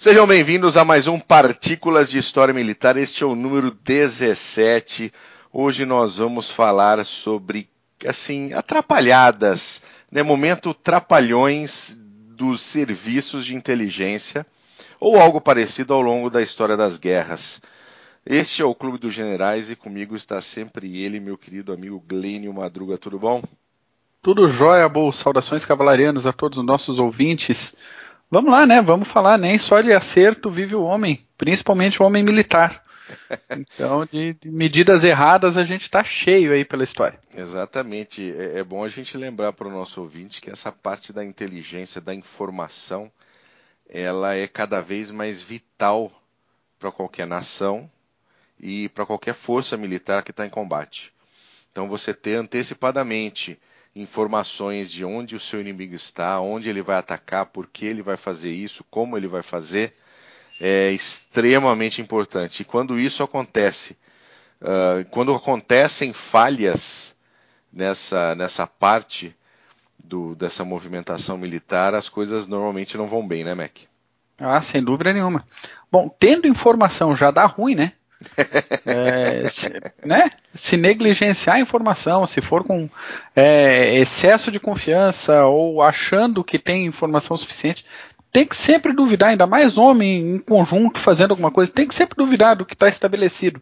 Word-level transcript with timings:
Sejam 0.00 0.26
bem-vindos 0.26 0.78
a 0.78 0.84
mais 0.84 1.06
um 1.06 1.20
Partículas 1.20 2.10
de 2.10 2.16
História 2.16 2.54
Militar. 2.54 2.96
Este 2.96 3.22
é 3.22 3.26
o 3.26 3.34
número 3.34 3.70
17. 3.70 5.12
Hoje 5.52 5.84
nós 5.84 6.16
vamos 6.16 6.50
falar 6.50 7.04
sobre, 7.04 7.68
assim, 8.06 8.50
atrapalhadas, 8.54 9.82
né? 10.10 10.22
Momento 10.22 10.72
trapalhões 10.72 12.00
dos 12.00 12.62
serviços 12.62 13.44
de 13.44 13.54
inteligência 13.54 14.46
ou 14.98 15.20
algo 15.20 15.38
parecido 15.38 15.92
ao 15.92 16.00
longo 16.00 16.30
da 16.30 16.40
história 16.40 16.78
das 16.78 16.96
guerras. 16.96 17.60
Este 18.24 18.62
é 18.62 18.64
o 18.64 18.74
Clube 18.74 18.96
dos 18.96 19.12
Generais 19.12 19.70
e 19.70 19.76
comigo 19.76 20.16
está 20.16 20.40
sempre 20.40 21.02
ele, 21.02 21.20
meu 21.20 21.36
querido 21.36 21.74
amigo 21.74 22.02
Glênio 22.08 22.54
Madruga. 22.54 22.96
Tudo 22.96 23.18
bom? 23.18 23.42
Tudo 24.22 24.48
jóia, 24.48 24.88
boas 24.88 25.16
saudações 25.16 25.66
cavalarianas 25.66 26.24
a 26.24 26.32
todos 26.32 26.56
os 26.56 26.64
nossos 26.64 26.98
ouvintes. 26.98 27.74
Vamos 28.30 28.52
lá, 28.52 28.64
né? 28.64 28.80
Vamos 28.80 29.08
falar, 29.08 29.36
nem 29.36 29.58
só 29.58 29.80
de 29.80 29.92
acerto 29.92 30.50
vive 30.50 30.76
o 30.76 30.84
homem, 30.84 31.26
principalmente 31.36 32.00
o 32.00 32.06
homem 32.06 32.22
militar. 32.22 32.82
Então, 33.50 34.06
de, 34.06 34.34
de 34.34 34.48
medidas 34.48 35.02
erradas 35.02 35.56
a 35.56 35.64
gente 35.64 35.82
está 35.82 36.04
cheio 36.04 36.52
aí 36.52 36.64
pela 36.64 36.84
história. 36.84 37.18
Exatamente. 37.34 38.32
É, 38.38 38.60
é 38.60 38.62
bom 38.62 38.84
a 38.84 38.88
gente 38.88 39.16
lembrar 39.16 39.52
para 39.52 39.66
o 39.66 39.70
nosso 39.70 40.00
ouvinte 40.00 40.40
que 40.40 40.48
essa 40.48 40.70
parte 40.70 41.12
da 41.12 41.24
inteligência, 41.24 42.00
da 42.00 42.14
informação, 42.14 43.10
ela 43.88 44.36
é 44.36 44.46
cada 44.46 44.80
vez 44.80 45.10
mais 45.10 45.42
vital 45.42 46.12
para 46.78 46.92
qualquer 46.92 47.26
nação 47.26 47.90
e 48.60 48.88
para 48.90 49.04
qualquer 49.04 49.34
força 49.34 49.76
militar 49.76 50.22
que 50.22 50.30
está 50.30 50.46
em 50.46 50.50
combate. 50.50 51.12
Então, 51.72 51.88
você 51.88 52.14
ter 52.14 52.36
antecipadamente 52.36 53.58
informações 53.94 54.90
de 54.90 55.04
onde 55.04 55.34
o 55.34 55.40
seu 55.40 55.60
inimigo 55.60 55.94
está, 55.94 56.40
onde 56.40 56.68
ele 56.68 56.82
vai 56.82 56.96
atacar, 56.96 57.46
por 57.46 57.66
que 57.66 57.84
ele 57.84 58.02
vai 58.02 58.16
fazer 58.16 58.50
isso, 58.50 58.84
como 58.90 59.16
ele 59.16 59.26
vai 59.26 59.42
fazer, 59.42 59.94
é 60.60 60.90
extremamente 60.92 62.00
importante. 62.00 62.60
E 62.60 62.64
quando 62.64 62.98
isso 62.98 63.22
acontece, 63.22 63.96
uh, 64.60 65.04
quando 65.10 65.34
acontecem 65.34 66.12
falhas 66.12 67.16
nessa, 67.72 68.34
nessa 68.34 68.66
parte 68.66 69.34
do, 70.04 70.34
dessa 70.34 70.64
movimentação 70.64 71.36
militar, 71.36 71.94
as 71.94 72.08
coisas 72.08 72.46
normalmente 72.46 72.96
não 72.96 73.08
vão 73.08 73.26
bem, 73.26 73.44
né, 73.44 73.54
Mac? 73.54 73.78
Ah, 74.38 74.60
sem 74.62 74.82
dúvida 74.82 75.12
nenhuma. 75.12 75.46
Bom, 75.90 76.08
tendo 76.08 76.46
informação 76.46 77.14
já 77.14 77.30
dá 77.30 77.44
ruim, 77.44 77.74
né? 77.74 77.92
é, 78.86 79.44
né? 80.04 80.30
Se 80.54 80.76
negligenciar 80.76 81.56
a 81.56 81.60
informação, 81.60 82.26
se 82.26 82.40
for 82.40 82.64
com 82.64 82.88
é, 83.34 83.96
excesso 83.98 84.50
de 84.50 84.58
confiança 84.58 85.44
ou 85.44 85.82
achando 85.82 86.42
que 86.42 86.58
tem 86.58 86.86
informação 86.86 87.36
suficiente, 87.36 87.84
tem 88.32 88.46
que 88.46 88.56
sempre 88.56 88.92
duvidar, 88.92 89.30
ainda 89.30 89.46
mais 89.46 89.76
homem 89.76 90.36
em 90.36 90.38
conjunto 90.38 91.00
fazendo 91.00 91.32
alguma 91.32 91.50
coisa, 91.50 91.70
tem 91.70 91.86
que 91.86 91.94
sempre 91.94 92.16
duvidar 92.16 92.56
do 92.56 92.64
que 92.64 92.74
está 92.74 92.88
estabelecido 92.88 93.60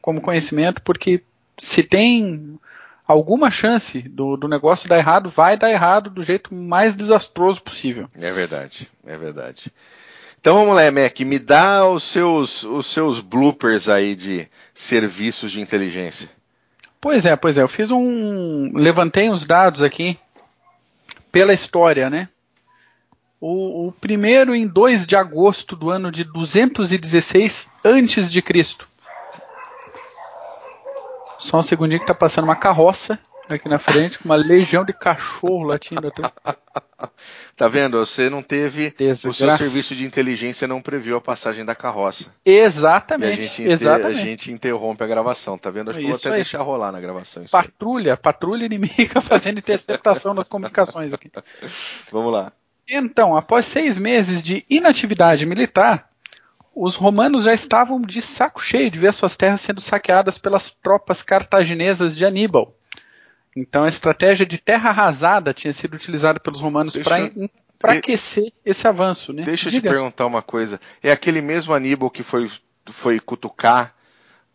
como 0.00 0.20
conhecimento, 0.20 0.82
porque 0.82 1.22
se 1.58 1.82
tem 1.82 2.58
alguma 3.06 3.50
chance 3.50 4.02
do, 4.02 4.36
do 4.36 4.48
negócio 4.48 4.88
dar 4.88 4.98
errado, 4.98 5.32
vai 5.34 5.56
dar 5.56 5.70
errado 5.70 6.10
do 6.10 6.22
jeito 6.22 6.54
mais 6.54 6.94
desastroso 6.94 7.62
possível. 7.62 8.08
É 8.14 8.30
verdade, 8.30 8.88
é 9.06 9.16
verdade. 9.16 9.72
Então 10.40 10.54
vamos 10.54 10.76
lá, 10.76 10.88
Mac, 10.90 11.18
me 11.20 11.38
dá 11.38 11.86
os 11.86 12.04
seus, 12.04 12.62
os 12.62 12.86
seus 12.86 13.18
bloopers 13.18 13.88
aí 13.88 14.14
de 14.14 14.48
serviços 14.72 15.50
de 15.50 15.60
inteligência. 15.60 16.30
Pois 17.00 17.26
é, 17.26 17.34
pois 17.34 17.58
é, 17.58 17.62
eu 17.62 17.68
fiz 17.68 17.90
um. 17.90 18.72
levantei 18.74 19.28
uns 19.28 19.44
dados 19.44 19.82
aqui 19.82 20.18
pela 21.30 21.52
história, 21.52 22.08
né? 22.08 22.28
O, 23.40 23.88
o 23.88 23.92
primeiro 23.92 24.54
em 24.54 24.66
2 24.66 25.06
de 25.06 25.14
agosto 25.14 25.76
do 25.76 25.90
ano 25.90 26.10
de 26.10 26.24
216 26.24 27.68
antes 27.84 28.30
de 28.30 28.40
Cristo. 28.40 28.88
Só 31.38 31.58
um 31.58 31.62
segundinho 31.62 32.00
que 32.00 32.06
tá 32.06 32.14
passando 32.14 32.44
uma 32.44 32.56
carroça 32.56 33.18
aqui 33.48 33.68
na 33.68 33.78
frente, 33.78 34.18
com 34.18 34.24
uma 34.24 34.36
legião 34.36 34.84
de 34.84 34.92
cachorro 34.92 35.62
latindo. 35.64 36.12
tá 37.56 37.68
vendo? 37.68 37.98
Você 37.98 38.28
não 38.28 38.42
teve. 38.42 38.90
Desgraça. 38.90 39.28
O 39.28 39.34
seu 39.34 39.56
serviço 39.56 39.94
de 39.94 40.04
inteligência 40.04 40.66
não 40.66 40.80
previu 40.80 41.16
a 41.16 41.20
passagem 41.20 41.64
da 41.64 41.74
carroça. 41.74 42.34
Exatamente. 42.44 43.30
E 43.30 43.32
a 43.32 43.46
gente, 43.46 43.62
exatamente. 43.62 44.06
a 44.06 44.24
gente 44.24 44.52
interrompe 44.52 45.02
a 45.04 45.06
gravação, 45.06 45.56
tá 45.56 45.70
vendo? 45.70 45.90
Acho 45.90 46.00
que 46.00 46.06
vou 46.06 46.16
até 46.16 46.28
aí. 46.30 46.34
deixar 46.36 46.62
rolar 46.62 46.92
na 46.92 47.00
gravação. 47.00 47.44
patrulha, 47.50 48.12
aí. 48.14 48.18
patrulha 48.18 48.64
inimiga 48.64 49.20
fazendo 49.22 49.58
interceptação 49.58 50.34
das 50.34 50.48
comunicações 50.48 51.12
aqui. 51.12 51.30
Vamos 52.10 52.32
lá. 52.32 52.52
Então, 52.90 53.36
após 53.36 53.66
seis 53.66 53.98
meses 53.98 54.42
de 54.42 54.64
inatividade 54.68 55.44
militar, 55.44 56.08
os 56.74 56.94
romanos 56.94 57.44
já 57.44 57.52
estavam 57.52 58.00
de 58.00 58.22
saco 58.22 58.62
cheio 58.62 58.90
de 58.90 58.98
ver 58.98 59.12
suas 59.12 59.36
terras 59.36 59.60
sendo 59.60 59.80
saqueadas 59.80 60.38
pelas 60.38 60.70
tropas 60.70 61.22
cartaginesas 61.22 62.16
de 62.16 62.24
Aníbal. 62.24 62.77
Então 63.60 63.84
a 63.84 63.88
estratégia 63.88 64.46
de 64.46 64.56
terra 64.56 64.90
arrasada 64.90 65.52
tinha 65.52 65.72
sido 65.72 65.94
utilizada 65.94 66.38
pelos 66.38 66.60
romanos 66.60 66.96
para 66.96 67.20
enfraquecer 67.20 68.52
esse 68.64 68.86
avanço. 68.86 69.32
Né? 69.32 69.42
Deixa 69.42 69.68
eu 69.68 69.72
te 69.72 69.80
perguntar 69.80 70.26
uma 70.26 70.42
coisa. 70.42 70.80
É 71.02 71.10
aquele 71.10 71.40
mesmo 71.40 71.74
Aníbal 71.74 72.08
que 72.08 72.22
foi, 72.22 72.48
foi 72.86 73.18
cutucar 73.18 73.94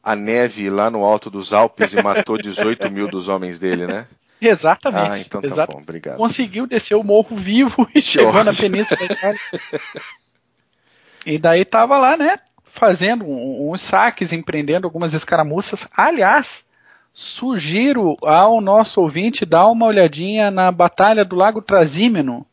a 0.02 0.16
neve 0.16 0.70
lá 0.70 0.90
no 0.90 1.04
alto 1.04 1.30
dos 1.30 1.52
Alpes 1.52 1.94
e 1.94 2.02
matou 2.02 2.38
18 2.38 2.90
mil 2.90 3.08
dos 3.08 3.28
homens 3.28 3.60
dele, 3.60 3.88
né? 3.88 4.08
Exatamente. 4.42 5.12
Ah, 5.12 5.20
então 5.20 5.42
tá 5.42 5.48
exatamente. 5.48 5.74
bom, 5.74 5.82
obrigado. 5.82 6.18
Conseguiu 6.18 6.68
descer 6.68 6.96
o 6.96 7.04
morro 7.04 7.38
vivo 7.38 7.88
e 7.96 8.02
chegou 8.02 8.44
na 8.44 8.54
Península. 8.54 9.00
E 11.26 11.38
daí 11.38 11.64
tava 11.64 11.98
lá, 11.98 12.18
né? 12.18 12.38
Fazendo 12.66 13.26
uns 13.26 13.82
saques, 13.82 14.34
empreendendo 14.34 14.86
algumas 14.86 15.14
escaramuças. 15.14 15.88
Aliás, 15.96 16.66
sugiro 17.14 18.18
ao 18.24 18.60
nosso 18.60 19.00
ouvinte 19.00 19.46
dar 19.46 19.68
uma 19.68 19.86
olhadinha 19.86 20.50
na 20.50 20.72
Batalha 20.72 21.24
do 21.24 21.36
Lago 21.36 21.62
Trasímeno. 21.62 22.46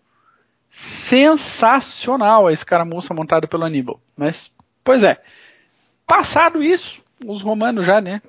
Sensacional 0.70 2.46
a 2.46 2.52
escaramuça 2.52 3.14
montada 3.14 3.48
pelo 3.48 3.64
Aníbal. 3.64 4.00
Mas, 4.16 4.52
pois 4.84 5.02
é, 5.02 5.20
passado 6.06 6.62
isso, 6.62 7.00
os 7.24 7.42
romanos 7.42 7.86
já, 7.86 8.00
né, 8.00 8.22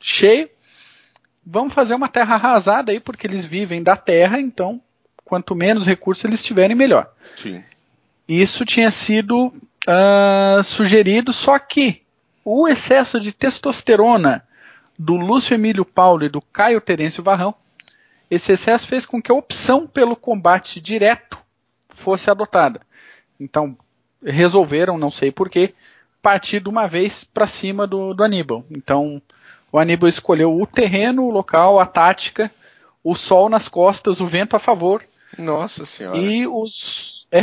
cheio, 0.00 0.48
vão 1.46 1.70
fazer 1.70 1.94
uma 1.94 2.08
terra 2.08 2.34
arrasada 2.34 2.90
aí, 2.90 2.98
porque 2.98 3.26
eles 3.26 3.44
vivem 3.44 3.82
da 3.82 3.96
terra, 3.96 4.40
então, 4.40 4.80
quanto 5.24 5.54
menos 5.54 5.86
recursos 5.86 6.24
eles 6.24 6.42
tiverem, 6.42 6.74
melhor. 6.74 7.08
Sim. 7.36 7.62
Isso 8.26 8.64
tinha 8.64 8.90
sido 8.90 9.48
uh, 9.48 10.64
sugerido, 10.64 11.32
só 11.32 11.58
que 11.58 12.02
o 12.44 12.66
excesso 12.66 13.20
de 13.20 13.30
testosterona 13.32 14.44
do 14.98 15.16
Lúcio 15.16 15.54
Emílio 15.54 15.84
Paulo 15.84 16.24
e 16.24 16.28
do 16.28 16.40
Caio 16.40 16.80
Terêncio 16.80 17.22
Varrão, 17.22 17.54
esse 18.30 18.52
excesso 18.52 18.86
fez 18.86 19.04
com 19.04 19.20
que 19.20 19.30
a 19.30 19.34
opção 19.34 19.86
pelo 19.86 20.16
combate 20.16 20.80
direto 20.80 21.38
fosse 21.90 22.30
adotada. 22.30 22.80
Então, 23.38 23.76
resolveram, 24.22 24.96
não 24.96 25.10
sei 25.10 25.30
porquê, 25.30 25.74
partir 26.22 26.60
de 26.60 26.68
uma 26.68 26.86
vez 26.86 27.22
para 27.22 27.46
cima 27.46 27.86
do, 27.86 28.14
do 28.14 28.24
Aníbal. 28.24 28.64
Então, 28.70 29.20
o 29.70 29.78
Aníbal 29.78 30.08
escolheu 30.08 30.58
o 30.58 30.66
terreno, 30.66 31.24
o 31.24 31.30
local, 31.30 31.78
a 31.78 31.86
tática, 31.86 32.50
o 33.02 33.14
sol 33.14 33.48
nas 33.48 33.68
costas, 33.68 34.20
o 34.20 34.26
vento 34.26 34.56
a 34.56 34.58
favor. 34.58 35.04
Nossa 35.36 35.84
Senhora. 35.84 36.16
E 36.16 36.46
os, 36.46 37.26
é, 37.32 37.40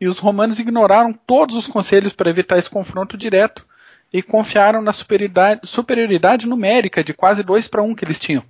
e 0.00 0.06
os 0.06 0.18
romanos 0.18 0.58
ignoraram 0.58 1.12
todos 1.12 1.56
os 1.56 1.66
conselhos 1.66 2.12
para 2.12 2.30
evitar 2.30 2.58
esse 2.58 2.70
confronto 2.70 3.16
direto 3.16 3.66
e 4.14 4.22
confiaram 4.22 4.80
na 4.80 4.92
superioridade, 4.92 5.62
superioridade 5.64 6.46
numérica 6.46 7.02
de 7.02 7.12
quase 7.12 7.42
2 7.42 7.66
para 7.66 7.82
1 7.82 7.96
que 7.96 8.04
eles 8.04 8.20
tinham 8.20 8.44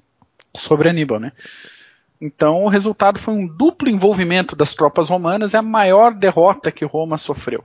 sobre 0.54 0.90
Aníbal, 0.90 1.18
né? 1.18 1.32
Então 2.20 2.64
o 2.64 2.68
resultado 2.68 3.18
foi 3.18 3.32
um 3.32 3.46
duplo 3.46 3.88
envolvimento 3.88 4.54
das 4.54 4.74
tropas 4.74 5.08
romanas 5.08 5.54
e 5.54 5.56
a 5.56 5.62
maior 5.62 6.12
derrota 6.12 6.70
que 6.70 6.84
Roma 6.84 7.16
sofreu. 7.16 7.64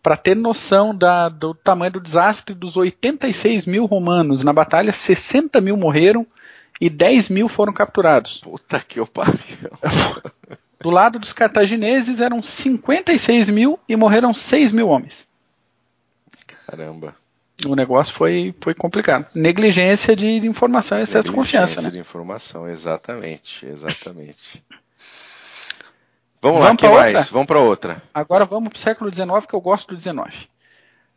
Para 0.00 0.16
ter 0.16 0.36
noção 0.36 0.96
da, 0.96 1.28
do 1.28 1.52
tamanho 1.52 1.94
do 1.94 2.00
desastre, 2.00 2.54
dos 2.54 2.76
86 2.76 3.66
mil 3.66 3.86
romanos 3.86 4.44
na 4.44 4.52
batalha, 4.52 4.92
60 4.92 5.60
mil 5.60 5.76
morreram 5.76 6.24
e 6.80 6.88
10 6.88 7.28
mil 7.28 7.48
foram 7.48 7.72
capturados. 7.72 8.40
Puta 8.40 8.80
que 8.80 9.04
pariu. 9.04 9.36
Do 10.80 10.88
lado 10.88 11.18
dos 11.18 11.34
cartagineses 11.34 12.22
eram 12.22 12.42
56 12.42 13.50
mil 13.50 13.78
e 13.86 13.94
morreram 13.96 14.32
6 14.32 14.72
mil 14.72 14.88
homens. 14.88 15.28
Caramba. 16.70 17.16
O 17.66 17.74
negócio 17.74 18.14
foi, 18.14 18.54
foi 18.60 18.74
complicado. 18.74 19.26
Negligência 19.34 20.14
de, 20.14 20.46
informação 20.46 20.98
e 20.98 21.02
excesso 21.02 21.28
de 21.28 21.34
confiança. 21.34 21.82
Negligência 21.82 21.88
né? 21.88 21.90
de 21.90 21.98
informação, 21.98 22.68
exatamente. 22.68 23.66
Exatamente. 23.66 24.64
Vamos, 26.40 26.60
vamos 26.62 26.68
lá, 26.68 26.76
que 26.76 26.88
mais? 26.88 27.16
Outra? 27.16 27.32
Vamos 27.32 27.46
para 27.46 27.58
outra. 27.58 28.02
Agora 28.14 28.44
vamos 28.44 28.68
para 28.70 28.76
o 28.76 28.80
século 28.80 29.12
XIX, 29.12 29.46
que 29.46 29.54
eu 29.54 29.60
gosto 29.60 29.94
do 29.94 30.00
XIX. 30.00 30.48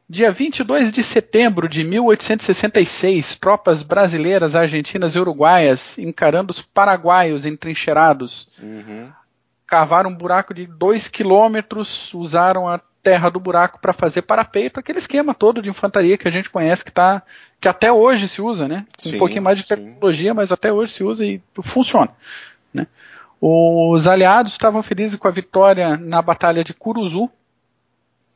Dia 0.10 0.32
22 0.32 0.92
de 0.92 1.02
setembro 1.02 1.70
de 1.70 1.84
1866, 1.84 3.40
tropas 3.40 3.82
brasileiras, 3.82 4.56
argentinas 4.56 5.16
e 5.16 5.20
uruguaias, 5.20 5.98
encarando 5.98 6.52
os 6.52 6.62
paraguaios 6.62 7.46
entrincheirados, 7.46 8.50
uhum. 8.62 9.10
cavaram 9.66 10.10
um 10.10 10.16
buraco 10.16 10.54
de 10.54 10.66
2 10.66 11.08
quilômetros, 11.08 12.14
usaram 12.14 12.68
a 12.68 12.82
terra 13.04 13.30
do 13.30 13.40
buraco 13.40 13.80
para 13.80 13.92
fazer 13.92 14.22
parapeito, 14.22 14.80
aquele 14.80 14.98
esquema 14.98 15.34
todo 15.34 15.62
de 15.62 15.70
infantaria 15.70 16.18
que 16.18 16.28
a 16.28 16.32
gente 16.32 16.50
conhece 16.50 16.86
que 16.86 16.92
tá 16.92 17.22
que 17.60 17.68
até 17.68 17.92
hoje 17.92 18.28
se 18.28 18.42
usa, 18.42 18.68
né? 18.68 18.86
Sim, 18.98 19.16
um 19.16 19.20
pouquinho 19.20 19.42
mais 19.42 19.58
de 19.58 19.66
tecnologia, 19.66 20.32
sim. 20.32 20.36
mas 20.36 20.52
até 20.52 20.72
hoje 20.72 20.94
se 20.94 21.04
usa 21.04 21.26
e 21.26 21.42
funciona, 21.62 22.10
né? 22.74 22.88
Os 23.40 24.08
aliados 24.08 24.54
estavam 24.54 24.82
felizes 24.82 25.18
com 25.18 25.28
a 25.28 25.32
vitória 25.32 25.98
na 25.98 26.22
batalha 26.22 26.64
de 26.64 26.74
Curuzu 26.74 27.30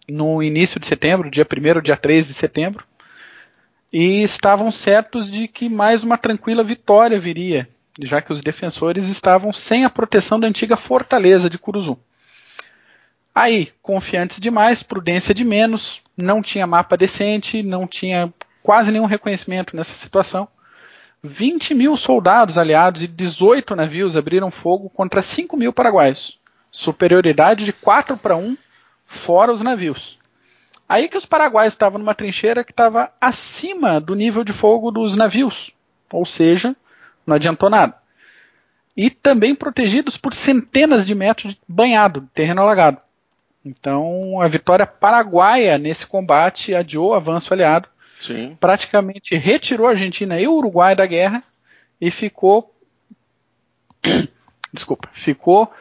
no 0.09 0.43
início 0.43 0.79
de 0.79 0.85
setembro, 0.85 1.31
dia 1.31 1.45
1 1.45 1.81
dia 1.81 1.97
3 1.97 2.27
de 2.27 2.33
setembro, 2.33 2.85
e 3.91 4.21
estavam 4.21 4.69
certos 4.69 5.29
de 5.31 5.47
que 5.47 5.69
mais 5.69 6.03
uma 6.03 6.17
tranquila 6.17 6.63
vitória 6.63 7.19
viria, 7.19 7.69
já 8.01 8.21
que 8.21 8.31
os 8.31 8.41
defensores 8.41 9.07
estavam 9.07 9.51
sem 9.53 9.85
a 9.85 9.89
proteção 9.89 10.39
da 10.39 10.47
antiga 10.47 10.75
fortaleza 10.75 11.49
de 11.49 11.57
Curuzu. 11.57 11.97
Aí, 13.39 13.71
confiantes 13.83 14.39
demais, 14.39 14.81
prudência 14.81 15.31
de 15.31 15.45
menos, 15.45 16.01
não 16.17 16.41
tinha 16.41 16.65
mapa 16.65 16.97
decente, 16.97 17.61
não 17.61 17.85
tinha 17.85 18.33
quase 18.63 18.91
nenhum 18.91 19.05
reconhecimento 19.05 19.75
nessa 19.75 19.93
situação. 19.93 20.47
20 21.21 21.75
mil 21.75 21.95
soldados 21.95 22.57
aliados 22.57 23.03
e 23.03 23.07
18 23.07 23.75
navios 23.75 24.17
abriram 24.17 24.49
fogo 24.49 24.89
contra 24.89 25.21
5 25.21 25.55
mil 25.55 25.71
paraguaios. 25.71 26.39
Superioridade 26.71 27.63
de 27.63 27.71
4 27.71 28.17
para 28.17 28.35
1, 28.35 28.57
fora 29.05 29.53
os 29.53 29.61
navios. 29.61 30.17
Aí 30.89 31.07
que 31.07 31.19
os 31.19 31.27
paraguaios 31.27 31.75
estavam 31.75 31.99
numa 31.99 32.15
trincheira 32.15 32.63
que 32.63 32.71
estava 32.71 33.11
acima 33.21 34.01
do 34.01 34.15
nível 34.15 34.43
de 34.43 34.51
fogo 34.51 34.89
dos 34.89 35.15
navios, 35.15 35.71
ou 36.11 36.25
seja, 36.25 36.75
não 37.23 37.35
adiantou 37.35 37.69
nada. 37.69 37.93
E 38.95 39.11
também 39.11 39.53
protegidos 39.53 40.17
por 40.17 40.33
centenas 40.33 41.05
de 41.05 41.13
metros 41.13 41.53
de 41.53 41.61
banhado, 41.67 42.27
terreno 42.33 42.63
alagado. 42.63 43.05
Então, 43.67 44.41
a 44.41 44.47
vitória 44.47 44.87
paraguaia 44.87 45.77
nesse 45.77 46.07
combate 46.07 46.73
adiou 46.73 47.09
o 47.09 47.13
avanço 47.13 47.53
aliado, 47.53 47.89
Sim. 48.17 48.57
praticamente 48.59 49.35
retirou 49.35 49.87
a 49.87 49.91
Argentina 49.91 50.39
e 50.39 50.47
o 50.47 50.53
Uruguai 50.53 50.95
da 50.95 51.05
guerra 51.05 51.43
e 51.99 52.09
ficou 52.09 52.73
desculpa, 54.71 55.09
ficou 55.11 55.71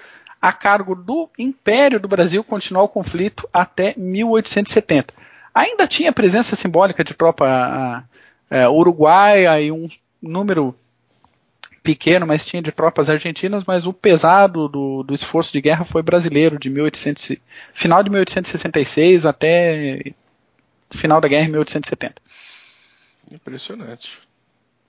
a 0.42 0.52
cargo 0.52 0.94
do 0.94 1.28
Império 1.38 2.00
do 2.00 2.08
Brasil 2.08 2.42
continuar 2.42 2.82
o 2.82 2.88
conflito 2.88 3.48
até 3.52 3.94
1870. 3.96 5.14
Ainda 5.54 5.86
tinha 5.86 6.12
presença 6.12 6.56
simbólica 6.56 7.02
de 7.02 7.14
tropa 7.14 8.04
é, 8.50 8.68
uruguaia 8.68 9.60
e 9.60 9.72
um 9.72 9.88
número 10.20 10.74
pequeno, 11.86 12.26
mas 12.26 12.44
tinha 12.44 12.60
de 12.60 12.72
tropas 12.72 13.08
argentinas, 13.08 13.62
mas 13.64 13.86
o 13.86 13.92
pesado 13.92 14.68
do, 14.68 15.04
do 15.04 15.14
esforço 15.14 15.52
de 15.52 15.60
guerra 15.60 15.84
foi 15.84 16.02
brasileiro, 16.02 16.58
de 16.58 16.68
1800, 16.68 17.36
final 17.72 18.02
de 18.02 18.10
1866 18.10 19.24
até 19.24 20.12
final 20.90 21.20
da 21.20 21.28
guerra 21.28 21.44
em 21.44 21.50
1870. 21.50 22.14
Impressionante. 23.30 24.18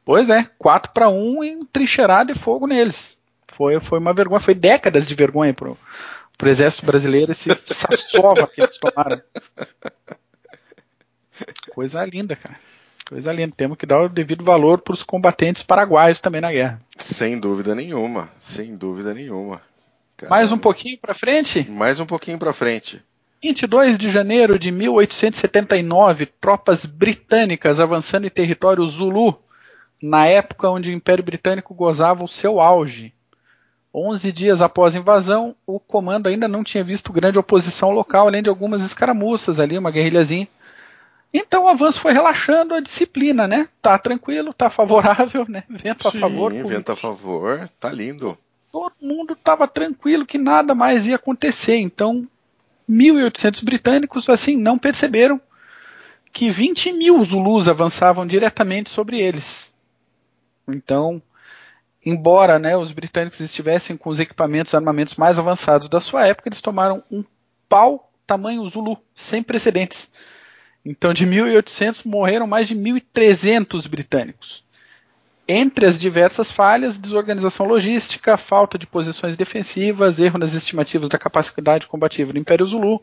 Pois 0.03 0.27
é, 0.31 0.49
4 0.57 0.91
para 0.91 1.07
1 1.07 1.43
em 1.43 1.65
trincheirada 1.65 2.31
e 2.31 2.35
fogo 2.35 2.65
neles. 2.65 3.15
Foi, 3.49 3.79
foi 3.79 3.99
uma 3.99 4.13
vergonha, 4.13 4.39
foi 4.39 4.55
décadas 4.55 5.05
de 5.05 5.13
vergonha 5.13 5.53
pro, 5.53 5.77
pro 6.35 6.49
exército 6.49 6.83
brasileiro 6.83 7.31
esse, 7.31 7.51
essa 7.51 7.95
sova 7.95 8.47
que 8.47 8.59
eles 8.59 8.79
tomaram. 8.79 9.21
Coisa 11.75 12.03
linda, 12.05 12.35
cara. 12.35 12.57
Coisa 13.07 13.31
linda. 13.31 13.53
Temos 13.55 13.77
que 13.77 13.85
dar 13.85 14.03
o 14.03 14.09
devido 14.09 14.43
valor 14.43 14.79
para 14.79 14.93
os 14.93 15.01
combatentes 15.01 15.63
paraguaios 15.63 16.19
também 16.19 16.41
na 16.41 16.51
guerra. 16.51 16.81
Sem 16.97 17.39
dúvida 17.39 17.73
nenhuma. 17.73 18.29
Sem 18.39 18.75
dúvida 18.75 19.13
nenhuma. 19.13 19.61
Caramba. 20.17 20.35
Mais 20.35 20.51
um 20.51 20.57
pouquinho 20.57 20.97
para 20.97 21.13
frente? 21.13 21.69
Mais 21.69 21.99
um 21.99 22.05
pouquinho 22.05 22.37
para 22.37 22.51
frente. 22.51 23.01
22 23.41 23.97
de 23.97 24.09
janeiro 24.09 24.57
de 24.59 24.71
1879, 24.71 26.25
tropas 26.25 26.85
britânicas 26.85 27.79
avançando 27.79 28.25
em 28.25 28.31
território 28.31 28.85
Zulu, 28.85 29.39
na 30.01 30.25
época 30.25 30.69
onde 30.69 30.89
o 30.89 30.93
Império 30.93 31.23
Britânico 31.23 31.73
gozava 31.73 32.23
o 32.23 32.27
seu 32.27 32.59
auge. 32.59 33.13
11 33.93 34.31
dias 34.31 34.61
após 34.61 34.95
a 34.95 34.99
invasão, 34.99 35.55
o 35.65 35.79
comando 35.79 36.27
ainda 36.27 36.47
não 36.47 36.63
tinha 36.63 36.83
visto 36.83 37.13
grande 37.13 37.39
oposição 37.39 37.91
local, 37.91 38.27
além 38.27 38.43
de 38.43 38.49
algumas 38.49 38.83
escaramuças 38.83 39.59
ali, 39.59 39.77
uma 39.77 39.91
guerrilhazinha. 39.91 40.47
Então 41.33 41.65
o 41.65 41.67
avanço 41.67 41.99
foi 41.99 42.13
relaxando 42.13 42.73
a 42.73 42.79
disciplina, 42.79 43.47
né? 43.47 43.67
Tá 43.81 43.97
tranquilo, 43.97 44.53
tá 44.53 44.69
favorável, 44.69 45.45
né? 45.47 45.63
Vento 45.69 46.09
Sim, 46.09 46.17
a 46.17 46.21
favor. 46.21 46.53
Vento 46.53 46.91
a 46.91 46.95
favor, 46.95 47.69
tá 47.79 47.91
lindo. 47.91 48.37
Todo 48.71 48.93
mundo 49.01 49.33
estava 49.33 49.67
tranquilo 49.67 50.25
que 50.25 50.37
nada 50.37 50.73
mais 50.73 51.07
ia 51.07 51.15
acontecer. 51.15 51.77
Então, 51.77 52.27
1.800 52.89 53.63
britânicos 53.63 54.29
assim 54.29 54.55
não 54.55 54.77
perceberam 54.77 55.41
que 56.31 56.49
20 56.49 56.93
mil 56.93 57.23
Zulus 57.23 57.67
avançavam 57.67 58.25
diretamente 58.25 58.89
sobre 58.89 59.19
eles. 59.19 59.73
Então, 60.67 61.21
embora 62.05 62.59
né, 62.59 62.77
os 62.77 62.91
britânicos 62.91 63.39
estivessem 63.39 63.97
com 63.97 64.09
os 64.09 64.19
equipamentos 64.19 64.71
e 64.71 64.75
armamentos 64.75 65.15
mais 65.15 65.39
avançados 65.39 65.89
da 65.89 65.99
sua 65.99 66.27
época, 66.27 66.49
eles 66.49 66.61
tomaram 66.61 67.03
um 67.11 67.23
pau 67.67 68.11
tamanho 68.25 68.67
Zulu, 68.67 68.97
sem 69.15 69.41
precedentes. 69.41 70.11
Então, 70.89 71.13
de 71.13 71.27
1.800 71.27 72.05
morreram 72.05 72.47
mais 72.47 72.65
de 72.65 72.73
1.300 72.73 73.89
britânicos. 73.89 74.63
Entre 75.45 75.85
as 75.85 75.99
diversas 75.99 76.49
falhas, 76.49 76.97
desorganização 76.97 77.65
logística, 77.65 78.37
falta 78.37 78.77
de 78.77 78.87
posições 78.87 79.35
defensivas, 79.35 80.19
erro 80.19 80.37
nas 80.37 80.53
estimativas 80.53 81.09
da 81.09 81.17
capacidade 81.17 81.87
combativa 81.87 82.31
do 82.31 82.39
Império 82.39 82.65
Zulu, 82.65 83.01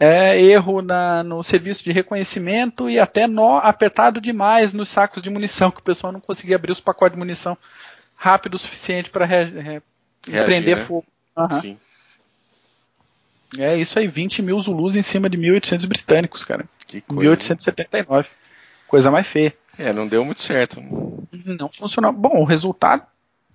é, 0.00 0.40
erro 0.40 0.80
na, 0.80 1.22
no 1.22 1.42
serviço 1.42 1.84
de 1.84 1.92
reconhecimento 1.92 2.88
e 2.88 2.98
até 2.98 3.26
nó 3.26 3.58
apertado 3.58 4.20
demais 4.20 4.72
nos 4.72 4.88
sacos 4.88 5.22
de 5.22 5.28
munição, 5.28 5.70
que 5.70 5.80
o 5.80 5.84
pessoal 5.84 6.12
não 6.12 6.20
conseguia 6.20 6.56
abrir 6.56 6.72
os 6.72 6.80
pacotes 6.80 7.14
de 7.14 7.18
munição 7.18 7.56
rápido 8.14 8.54
o 8.54 8.58
suficiente 8.58 9.10
para 9.10 9.26
prender 10.44 10.76
né? 10.76 10.84
fogo. 10.84 11.06
Uhum. 11.36 11.60
Sim. 11.60 11.78
É 13.56 13.76
isso 13.76 13.98
aí, 13.98 14.06
20 14.06 14.42
mil 14.42 14.58
Zulus 14.60 14.96
em 14.96 15.02
cima 15.02 15.28
de 15.28 15.38
1.800 15.38 15.86
britânicos, 15.86 16.44
cara. 16.44 16.66
Que 16.86 17.00
coisa. 17.00 17.20
1879. 17.20 18.28
Coisa 18.86 19.10
mais 19.10 19.26
feia. 19.26 19.54
É, 19.78 19.92
não 19.92 20.08
deu 20.08 20.24
muito 20.24 20.42
certo. 20.42 20.82
Não 21.32 21.70
funcionou. 21.70 22.12
Bom, 22.12 22.40
o 22.40 22.44
resultado, 22.44 23.02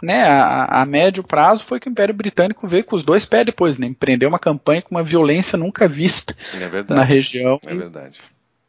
né, 0.02 0.24
a, 0.24 0.82
a 0.82 0.86
médio 0.86 1.24
prazo 1.24 1.64
foi 1.64 1.80
que 1.80 1.90
o 1.90 1.92
Império 1.92 2.14
Britânico 2.14 2.68
veio 2.68 2.84
com 2.84 2.96
os 2.96 3.04
dois 3.04 3.26
pés 3.26 3.46
depois, 3.46 3.78
né? 3.78 3.88
Empreendeu 3.88 4.30
uma 4.30 4.40
campanha 4.40 4.82
com 4.82 4.96
uma 4.96 5.04
violência 5.04 5.58
nunca 5.58 5.88
vista 5.88 6.36
é 6.54 6.94
na 6.94 7.04
região. 7.04 7.60
É 7.66 7.76
verdade. 7.76 8.20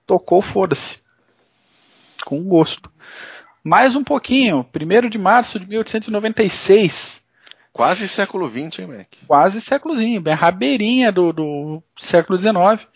Tocou, 0.06 0.42
foda-se. 0.42 0.98
Com 2.24 2.42
gosto. 2.42 2.90
Mais 3.62 3.94
um 3.94 4.04
pouquinho, 4.04 4.66
1 4.74 5.08
de 5.08 5.18
março 5.18 5.58
de 5.58 5.66
1896. 5.66 7.23
Quase 7.74 8.08
século 8.08 8.48
XX, 8.48 8.78
hein, 8.78 8.86
Mac? 8.86 9.06
Quase 9.26 9.60
séculozinho, 9.60 10.20
bem 10.20 10.32
rabeirinha 10.32 11.12
do, 11.12 11.32
do 11.32 11.82
século 11.98 12.38
XIX. 12.38 12.88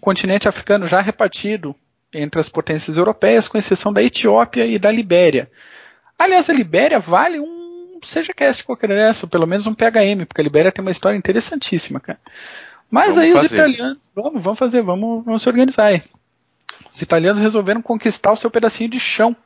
Continente 0.00 0.46
africano 0.46 0.86
já 0.86 1.00
repartido 1.00 1.74
entre 2.12 2.40
as 2.40 2.48
potências 2.48 2.98
europeias, 2.98 3.48
com 3.48 3.56
exceção 3.56 3.92
da 3.92 4.02
Etiópia 4.02 4.66
e 4.66 4.78
da 4.78 4.90
Libéria. 4.90 5.50
Aliás, 6.18 6.50
a 6.50 6.52
Libéria 6.52 6.98
vale 6.98 7.38
um 7.38 8.00
seja 8.02 8.34
cast 8.34 8.64
qualquer 8.64 8.88
dessa, 8.88 9.26
pelo 9.26 9.46
menos 9.46 9.66
um 9.66 9.74
PHM, 9.74 10.26
porque 10.26 10.40
a 10.40 10.44
Libéria 10.44 10.72
tem 10.72 10.82
uma 10.82 10.90
história 10.90 11.16
interessantíssima, 11.16 11.98
cara. 11.98 12.18
Mas 12.90 13.14
vamos 13.14 13.18
aí 13.18 13.32
fazer. 13.32 13.46
os 13.46 13.52
italianos, 13.52 14.10
vamos, 14.14 14.42
vamos 14.42 14.58
fazer, 14.58 14.82
vamos, 14.82 15.24
vamos 15.24 15.42
se 15.42 15.48
organizar 15.48 15.86
aí. 15.86 16.02
Os 16.92 17.00
italianos 17.00 17.40
resolveram 17.40 17.80
conquistar 17.80 18.32
o 18.32 18.36
seu 18.36 18.50
pedacinho 18.50 18.90
de 18.90 18.98
chão 18.98 19.36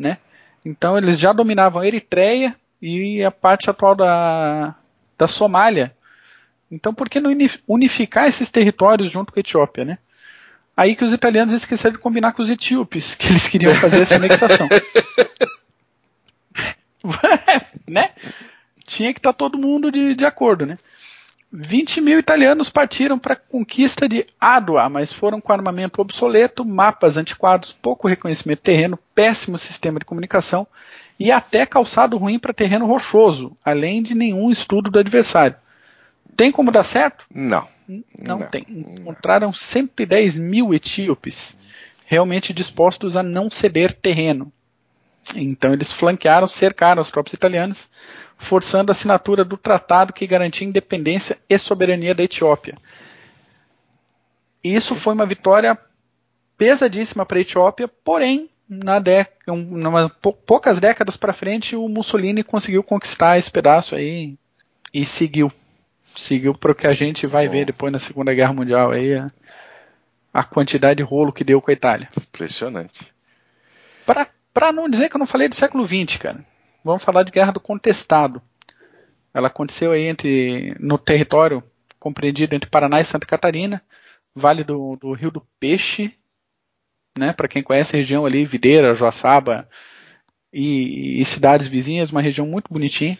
né? 0.00 0.16
Então 0.64 0.96
eles 0.96 1.18
já 1.18 1.32
dominavam 1.32 1.82
a 1.82 1.86
Eritreia 1.86 2.56
e 2.80 3.24
a 3.24 3.30
parte 3.30 3.68
atual 3.68 3.94
da, 3.94 4.74
da 5.18 5.28
Somália. 5.28 5.94
Então 6.70 6.94
por 6.94 7.08
que 7.08 7.20
não 7.20 7.30
unificar 7.66 8.28
esses 8.28 8.50
territórios 8.50 9.10
junto 9.10 9.32
com 9.32 9.38
a 9.38 9.40
Etiópia, 9.40 9.84
né? 9.84 9.98
Aí 10.76 10.96
que 10.96 11.04
os 11.04 11.12
italianos 11.12 11.52
esqueceram 11.52 11.92
de 11.92 11.98
combinar 11.98 12.32
com 12.32 12.42
os 12.42 12.48
etíopes, 12.48 13.14
que 13.16 13.28
eles 13.28 13.48
queriam 13.48 13.74
fazer 13.74 14.02
essa 14.02 14.16
anexação. 14.16 14.68
né? 17.86 18.10
Tinha 18.86 19.12
que 19.12 19.18
estar 19.18 19.32
tá 19.32 19.36
todo 19.36 19.58
mundo 19.58 19.90
de, 19.90 20.14
de 20.14 20.24
acordo, 20.24 20.64
né? 20.64 20.78
20 21.52 22.00
mil 22.00 22.18
italianos 22.18 22.70
partiram 22.70 23.18
para 23.18 23.32
a 23.32 23.36
conquista 23.36 24.08
de 24.08 24.24
Adua, 24.40 24.88
mas 24.88 25.12
foram 25.12 25.40
com 25.40 25.52
armamento 25.52 26.00
obsoleto, 26.00 26.64
mapas 26.64 27.16
antiquados, 27.16 27.72
pouco 27.72 28.06
reconhecimento 28.06 28.62
terreno, 28.62 28.98
péssimo 29.14 29.58
sistema 29.58 29.98
de 29.98 30.04
comunicação 30.04 30.66
e 31.20 31.30
até 31.30 31.66
calçado 31.66 32.16
ruim 32.16 32.38
para 32.38 32.54
terreno 32.54 32.86
rochoso, 32.86 33.54
além 33.62 34.02
de 34.02 34.14
nenhum 34.14 34.50
estudo 34.50 34.90
do 34.90 34.98
adversário. 34.98 35.54
Tem 36.34 36.50
como 36.50 36.72
dar 36.72 36.82
certo? 36.82 37.26
Não. 37.32 37.68
Não, 37.86 38.38
não 38.38 38.42
tem. 38.48 38.64
Encontraram 38.68 39.52
110 39.52 40.36
mil 40.38 40.72
etíopes 40.72 41.58
realmente 42.06 42.54
dispostos 42.54 43.16
a 43.16 43.22
não 43.22 43.50
ceder 43.50 43.92
terreno. 43.92 44.50
Então 45.36 45.72
eles 45.72 45.92
flanquearam, 45.92 46.48
cercaram 46.48 47.02
as 47.02 47.10
tropas 47.10 47.34
italianas, 47.34 47.90
forçando 48.38 48.90
a 48.90 48.94
assinatura 48.94 49.44
do 49.44 49.58
tratado 49.58 50.12
que 50.14 50.26
garantia 50.26 50.66
independência 50.66 51.38
e 51.48 51.58
soberania 51.58 52.14
da 52.14 52.22
Etiópia. 52.22 52.76
Isso 54.64 54.96
foi 54.96 55.12
uma 55.12 55.26
vitória 55.26 55.78
pesadíssima 56.56 57.26
para 57.26 57.38
a 57.38 57.42
Etiópia, 57.42 57.86
porém, 57.86 58.48
na 58.70 59.00
década, 59.00 59.36
numa, 59.48 60.08
poucas 60.08 60.78
décadas 60.78 61.16
para 61.16 61.32
frente, 61.32 61.74
o 61.74 61.88
Mussolini 61.88 62.44
conseguiu 62.44 62.84
conquistar 62.84 63.36
esse 63.36 63.50
pedaço 63.50 63.96
aí 63.96 64.38
e 64.94 65.04
seguiu. 65.04 65.52
Seguiu 66.14 66.54
para 66.54 66.70
o 66.70 66.74
que 66.74 66.86
a 66.86 66.92
gente 66.92 67.26
vai 67.26 67.46
Bom. 67.46 67.52
ver 67.52 67.64
depois 67.66 67.92
na 67.92 67.98
Segunda 67.98 68.32
Guerra 68.32 68.52
Mundial 68.52 68.92
aí, 68.92 69.14
a, 69.14 69.28
a 70.32 70.44
quantidade 70.44 70.98
de 70.98 71.02
rolo 71.02 71.32
que 71.32 71.42
deu 71.42 71.60
com 71.60 71.70
a 71.70 71.74
Itália. 71.74 72.08
Impressionante. 72.16 73.12
Para 74.52 74.72
não 74.72 74.88
dizer 74.88 75.08
que 75.08 75.16
eu 75.16 75.20
não 75.20 75.26
falei 75.26 75.48
do 75.48 75.54
século 75.56 75.84
XX, 75.86 76.16
cara, 76.18 76.44
vamos 76.84 77.02
falar 77.02 77.24
de 77.24 77.32
Guerra 77.32 77.52
do 77.52 77.60
Contestado. 77.60 78.40
Ela 79.34 79.48
aconteceu 79.48 79.92
aí 79.92 80.02
entre 80.02 80.76
no 80.78 80.96
território 80.96 81.62
compreendido 81.98 82.54
entre 82.54 82.70
Paraná 82.70 83.00
e 83.00 83.04
Santa 83.04 83.26
Catarina, 83.26 83.82
Vale 84.34 84.62
do, 84.62 84.96
do 84.96 85.12
Rio 85.12 85.30
do 85.30 85.46
Peixe, 85.58 86.14
né? 87.16 87.32
Para 87.32 87.48
quem 87.48 87.62
conhece 87.62 87.94
a 87.94 87.98
região 87.98 88.24
ali, 88.24 88.44
Videira, 88.44 88.94
Joaçaba 88.94 89.68
e, 90.52 91.20
e 91.20 91.24
cidades 91.24 91.66
vizinhas, 91.66 92.10
uma 92.10 92.22
região 92.22 92.46
muito 92.46 92.72
bonitinha. 92.72 93.18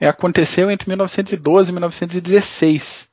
Aconteceu 0.00 0.70
entre 0.70 0.88
1912 0.88 1.70
e 1.70 1.72
1916. 1.72 3.08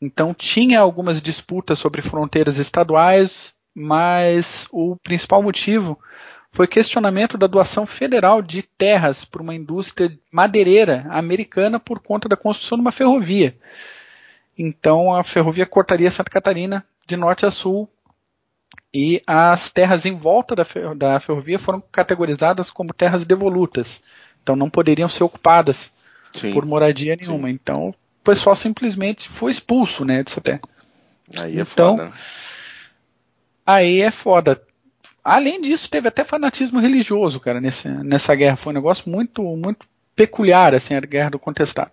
Então 0.00 0.34
tinha 0.34 0.80
algumas 0.80 1.20
disputas 1.20 1.78
sobre 1.78 2.02
fronteiras 2.02 2.58
estaduais, 2.58 3.54
mas 3.74 4.66
o 4.72 4.96
principal 4.96 5.42
motivo 5.42 5.98
foi 6.52 6.66
questionamento 6.66 7.38
da 7.38 7.46
doação 7.46 7.86
federal 7.86 8.42
de 8.42 8.62
terras 8.62 9.24
para 9.24 9.42
uma 9.42 9.54
indústria 9.54 10.18
madeireira 10.30 11.06
americana 11.08 11.80
por 11.80 12.00
conta 12.00 12.28
da 12.28 12.36
construção 12.36 12.76
de 12.76 12.82
uma 12.82 12.92
ferrovia. 12.92 13.56
Então 14.56 15.14
a 15.14 15.24
ferrovia 15.24 15.64
cortaria 15.64 16.10
Santa 16.10 16.30
Catarina 16.30 16.84
de 17.06 17.16
norte 17.16 17.46
a 17.46 17.50
sul 17.50 17.88
e 18.94 19.22
as 19.26 19.70
terras 19.70 20.04
em 20.04 20.14
volta 20.14 20.54
da, 20.54 20.66
da 20.96 21.20
ferrovia 21.20 21.58
foram 21.58 21.82
categorizadas 21.92 22.70
como 22.70 22.92
terras 22.92 23.24
devolutas. 23.24 24.02
Então 24.42 24.54
não 24.54 24.68
poderiam 24.68 25.08
ser 25.08 25.24
ocupadas 25.24 25.92
sim, 26.30 26.52
por 26.52 26.66
moradia 26.66 27.16
nenhuma. 27.16 27.48
Sim. 27.48 27.54
Então 27.54 27.88
o 27.88 28.24
pessoal 28.24 28.54
simplesmente 28.54 29.28
foi 29.28 29.50
expulso 29.50 30.04
né, 30.04 30.22
dessa 30.22 30.40
terra. 30.40 30.60
Aí 31.38 31.58
é 31.58 31.62
então, 31.62 31.96
foda. 31.96 32.12
Aí 33.64 34.00
é 34.00 34.10
foda. 34.10 34.62
Além 35.24 35.60
disso, 35.60 35.88
teve 35.88 36.08
até 36.08 36.24
fanatismo 36.24 36.80
religioso, 36.80 37.38
cara, 37.38 37.60
nesse, 37.60 37.88
nessa 37.88 38.34
guerra. 38.34 38.56
Foi 38.56 38.72
um 38.72 38.74
negócio 38.74 39.08
muito, 39.08 39.42
muito 39.56 39.86
peculiar, 40.16 40.74
assim, 40.74 40.94
a 40.94 41.00
guerra 41.00 41.30
do 41.30 41.38
contestado. 41.38 41.92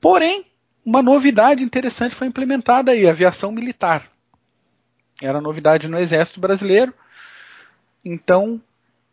Porém, 0.00 0.44
uma 0.84 1.02
novidade 1.02 1.62
interessante 1.62 2.14
foi 2.14 2.26
implementada 2.26 2.90
aí, 2.92 3.06
a 3.06 3.10
aviação 3.10 3.52
militar. 3.52 4.10
Era 5.20 5.40
novidade 5.40 5.88
no 5.88 5.98
exército 5.98 6.40
brasileiro. 6.40 6.94
Então, 8.04 8.60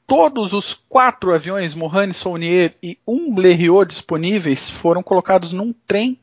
todos 0.06 0.54
os 0.54 0.74
quatro 0.88 1.34
aviões 1.34 1.76
Mohane 1.76 2.14
Saunier 2.14 2.76
e 2.82 2.98
um 3.06 3.34
Blériot 3.34 3.86
disponíveis 3.86 4.70
foram 4.70 5.04
colocados 5.04 5.52
num 5.52 5.74
trem 5.86 6.18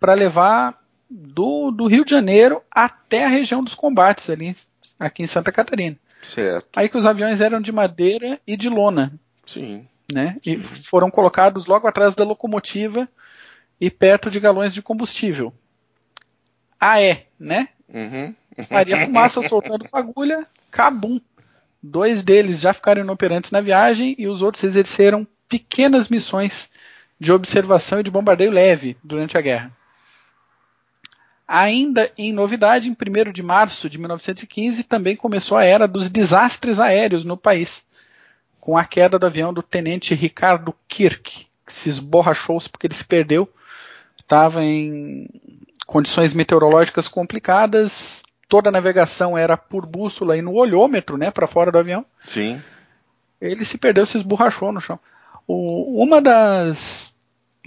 para 0.00 0.14
levar 0.14 0.82
do, 1.08 1.70
do 1.70 1.86
Rio 1.86 2.04
de 2.04 2.10
Janeiro 2.10 2.62
até 2.70 3.24
a 3.24 3.28
região 3.28 3.60
dos 3.60 3.74
combates 3.74 4.28
ali 4.28 4.56
aqui 4.98 5.22
em 5.22 5.26
Santa 5.26 5.52
Catarina. 5.52 5.96
Certo. 6.22 6.68
Aí 6.76 6.88
que 6.88 6.96
os 6.96 7.06
aviões 7.06 7.40
eram 7.40 7.60
de 7.60 7.70
madeira 7.72 8.40
e 8.46 8.56
de 8.56 8.68
lona. 8.68 9.12
Sim. 9.44 9.86
Né? 10.12 10.38
Sim. 10.42 10.52
E 10.52 10.58
foram 10.58 11.10
colocados 11.10 11.66
logo 11.66 11.86
atrás 11.86 12.14
da 12.14 12.24
locomotiva 12.24 13.08
e 13.80 13.90
perto 13.90 14.30
de 14.30 14.40
galões 14.40 14.72
de 14.72 14.82
combustível. 14.82 15.52
Ah, 16.78 17.00
é, 17.00 17.26
né? 17.38 17.68
Uhum. 17.88 18.34
Maria 18.70 19.04
Fumaça 19.04 19.42
soltando 19.42 19.88
fagulha, 19.88 20.46
cabum. 20.70 21.20
Dois 21.82 22.22
deles 22.22 22.60
já 22.60 22.72
ficaram 22.72 23.02
inoperantes 23.02 23.50
na 23.50 23.60
viagem 23.60 24.14
e 24.18 24.28
os 24.28 24.42
outros 24.42 24.62
exerceram 24.62 25.26
pequenas 25.48 26.08
missões 26.08 26.70
de 27.18 27.32
observação 27.32 28.00
e 28.00 28.02
de 28.02 28.10
bombardeio 28.10 28.50
leve 28.50 28.96
durante 29.02 29.36
a 29.36 29.40
guerra. 29.40 29.72
Ainda 31.46 32.10
em 32.16 32.32
novidade, 32.32 32.88
em 32.88 32.92
1 32.92 33.32
de 33.32 33.42
março 33.42 33.90
de 33.90 33.98
1915, 33.98 34.84
também 34.84 35.16
começou 35.16 35.58
a 35.58 35.64
era 35.64 35.86
dos 35.86 36.08
desastres 36.08 36.80
aéreos 36.80 37.24
no 37.24 37.36
país, 37.36 37.84
com 38.60 38.78
a 38.78 38.84
queda 38.84 39.18
do 39.18 39.26
avião 39.26 39.52
do 39.52 39.62
tenente 39.62 40.14
Ricardo 40.14 40.74
Kirk, 40.88 41.46
que 41.66 41.72
se 41.72 41.88
esborrachou 41.88 42.58
porque 42.70 42.86
ele 42.86 42.94
se 42.94 43.04
perdeu, 43.04 43.52
estava 44.18 44.64
em 44.64 45.28
condições 45.86 46.32
meteorológicas 46.32 47.06
complicadas, 47.06 48.22
toda 48.52 48.68
a 48.68 48.72
navegação 48.72 49.38
era 49.38 49.56
por 49.56 49.86
bússola 49.86 50.36
e 50.36 50.42
no 50.42 50.52
olhômetro, 50.52 51.16
né, 51.16 51.30
para 51.30 51.46
fora 51.46 51.72
do 51.72 51.78
avião. 51.78 52.04
Sim. 52.22 52.60
Ele 53.40 53.64
se 53.64 53.78
perdeu, 53.78 54.04
se 54.04 54.18
esborrachou 54.18 54.70
no 54.70 54.78
chão. 54.78 55.00
O, 55.48 56.04
uma 56.04 56.20
das, 56.20 57.14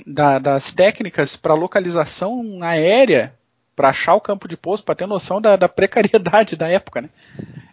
da, 0.06 0.38
das 0.38 0.72
técnicas 0.72 1.36
para 1.36 1.56
localização 1.56 2.60
aérea 2.62 3.34
para 3.76 3.90
achar 3.90 4.14
o 4.14 4.22
campo 4.22 4.48
de 4.48 4.56
pouso, 4.56 4.84
para 4.84 4.94
ter 4.94 5.08
noção 5.08 5.42
da, 5.42 5.56
da, 5.56 5.68
precariedade 5.68 6.56
da 6.56 6.68
época, 6.68 7.02
né? 7.02 7.10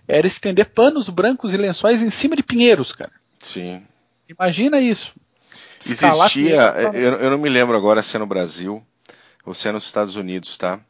Era 0.09 0.26
estender 0.26 0.71
panos 0.71 1.11
brancos 1.11 1.52
e 1.52 1.59
lençóis 1.59 2.00
em 2.00 2.09
cima 2.09 2.35
de 2.35 2.42
pinheiros, 2.42 2.95
cara. 2.95 3.12
Sim. 3.40 3.83
Imagina 4.26 4.81
isso. 4.81 5.12
Existia, 5.85 6.61
eu, 6.95 7.19
eu, 7.19 7.31
não 7.31 7.37
me 7.37 7.50
lembro 7.50 7.76
agora 7.76 8.02
se 8.02 8.16
é 8.16 8.19
no 8.19 8.26
Brasil 8.26 8.83
ou 9.45 9.52
se 9.52 9.69
é 9.69 9.73
nos 9.73 9.85
Estados 9.85 10.16
Unidos, 10.16 10.57
tá? 10.57 10.81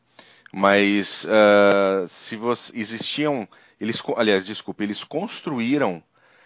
Mas 0.52 1.24
uh, 1.24 2.06
se 2.06 2.36
você, 2.36 2.78
existiam, 2.78 3.48
eles, 3.80 4.02
aliás, 4.16 4.44
desculpa, 4.44 4.82
eles 4.82 5.02
construíram 5.02 6.02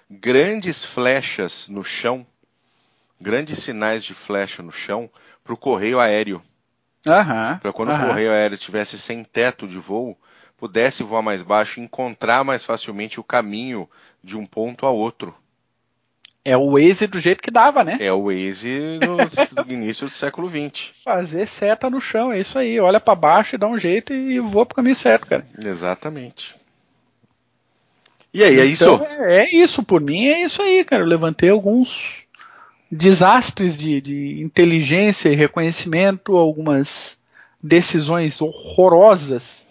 grandes 0.08 0.84
flechas 0.84 1.68
no 1.68 1.82
chão, 1.82 2.24
grandes 3.20 3.58
sinais 3.58 4.04
de 4.04 4.14
flecha 4.14 4.62
no 4.62 4.70
chão 4.70 5.10
para 5.42 5.52
o 5.52 5.56
correio 5.56 5.98
aéreo. 5.98 6.40
Para 7.60 7.72
quando 7.72 7.90
aham. 7.90 8.04
o 8.04 8.08
correio 8.08 8.30
aéreo 8.30 8.56
tivesse 8.56 8.96
sem 8.96 9.24
teto 9.24 9.66
de 9.66 9.78
voo, 9.78 10.16
pudesse 10.56 11.02
voar 11.02 11.22
mais 11.22 11.42
baixo 11.42 11.80
e 11.80 11.82
encontrar 11.82 12.44
mais 12.44 12.64
facilmente 12.64 13.18
o 13.18 13.24
caminho 13.24 13.90
de 14.22 14.36
um 14.36 14.46
ponto 14.46 14.86
a 14.86 14.90
outro. 14.90 15.36
É 16.48 16.56
o 16.56 16.78
Waze 16.78 17.08
do 17.08 17.18
jeito 17.18 17.42
que 17.42 17.50
dava, 17.50 17.82
né? 17.82 17.96
É 17.98 18.12
o 18.12 18.26
Waze 18.26 19.00
do, 19.00 19.64
do 19.64 19.66
início 19.74 20.06
do 20.06 20.12
século 20.12 20.48
XX. 20.48 20.92
Fazer 21.04 21.44
seta 21.44 21.90
no 21.90 22.00
chão, 22.00 22.32
é 22.32 22.38
isso 22.38 22.56
aí. 22.56 22.78
Olha 22.78 23.00
para 23.00 23.16
baixo 23.16 23.56
e 23.56 23.58
dá 23.58 23.66
um 23.66 23.76
jeito 23.76 24.14
e 24.14 24.38
voa 24.38 24.64
pro 24.64 24.76
caminho 24.76 24.94
certo, 24.94 25.26
cara. 25.26 25.44
Exatamente. 25.60 26.54
E 28.32 28.44
aí, 28.44 28.60
é 28.60 28.66
então, 28.66 28.94
isso? 28.94 29.04
É, 29.04 29.38
é 29.38 29.56
isso, 29.56 29.82
por 29.82 30.00
mim 30.00 30.28
é 30.28 30.42
isso 30.42 30.62
aí, 30.62 30.84
cara. 30.84 31.02
Eu 31.02 31.08
levantei 31.08 31.50
alguns 31.50 32.28
desastres 32.88 33.76
de, 33.76 34.00
de 34.00 34.40
inteligência 34.40 35.28
e 35.28 35.34
reconhecimento, 35.34 36.36
algumas 36.36 37.18
decisões 37.60 38.40
horrorosas, 38.40 39.65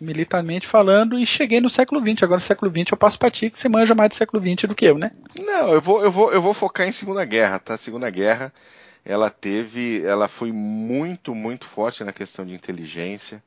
militarmente 0.00 0.66
falando, 0.66 1.18
e 1.18 1.26
cheguei 1.26 1.60
no 1.60 1.68
século 1.68 2.00
XX. 2.00 2.22
Agora 2.22 2.38
no 2.38 2.44
século 2.44 2.70
XX 2.70 2.92
eu 2.92 2.96
passo 2.96 3.18
para 3.18 3.30
ti, 3.30 3.50
que 3.50 3.58
você 3.58 3.68
manja 3.68 3.94
mais 3.94 4.10
do 4.10 4.14
século 4.14 4.42
XX 4.42 4.68
do 4.68 4.74
que 4.74 4.86
eu, 4.86 4.96
né? 4.96 5.10
Não, 5.38 5.72
eu 5.72 5.80
vou, 5.80 6.02
eu 6.02 6.10
vou, 6.10 6.32
eu 6.32 6.40
vou 6.40 6.54
focar 6.54 6.88
em 6.88 6.92
Segunda 6.92 7.24
Guerra, 7.24 7.58
tá? 7.58 7.76
Segunda 7.76 8.08
Guerra, 8.08 8.52
ela 9.04 9.30
teve, 9.30 10.02
ela 10.04 10.28
foi 10.28 10.52
muito, 10.52 11.34
muito 11.34 11.66
forte 11.66 12.02
na 12.02 12.12
questão 12.12 12.44
de 12.44 12.54
inteligência. 12.54 13.42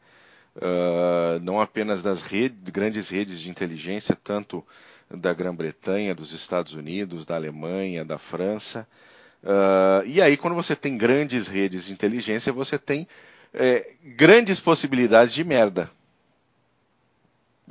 Uh, 0.56 1.40
não 1.42 1.60
apenas 1.60 2.04
das 2.04 2.22
redes, 2.22 2.70
grandes 2.70 3.10
redes 3.10 3.40
de 3.40 3.50
inteligência, 3.50 4.16
tanto 4.16 4.64
da 5.10 5.34
Grã-Bretanha, 5.34 6.14
dos 6.14 6.32
Estados 6.32 6.74
Unidos, 6.74 7.26
da 7.26 7.36
Alemanha, 7.36 8.06
da 8.06 8.20
França. 8.20 8.88
Uh, 9.44 10.06
e 10.06 10.22
aí, 10.22 10.38
quando 10.38 10.54
você 10.54 10.76
tem 10.76 10.96
grandes 10.96 11.48
redes 11.48 11.86
de 11.86 11.94
inteligência, 11.94 12.54
você 12.54 12.78
tem 12.78 13.08
é, 13.54 13.96
grandes 14.04 14.60
possibilidades 14.60 15.34
de 15.34 15.44
merda. 15.44 15.90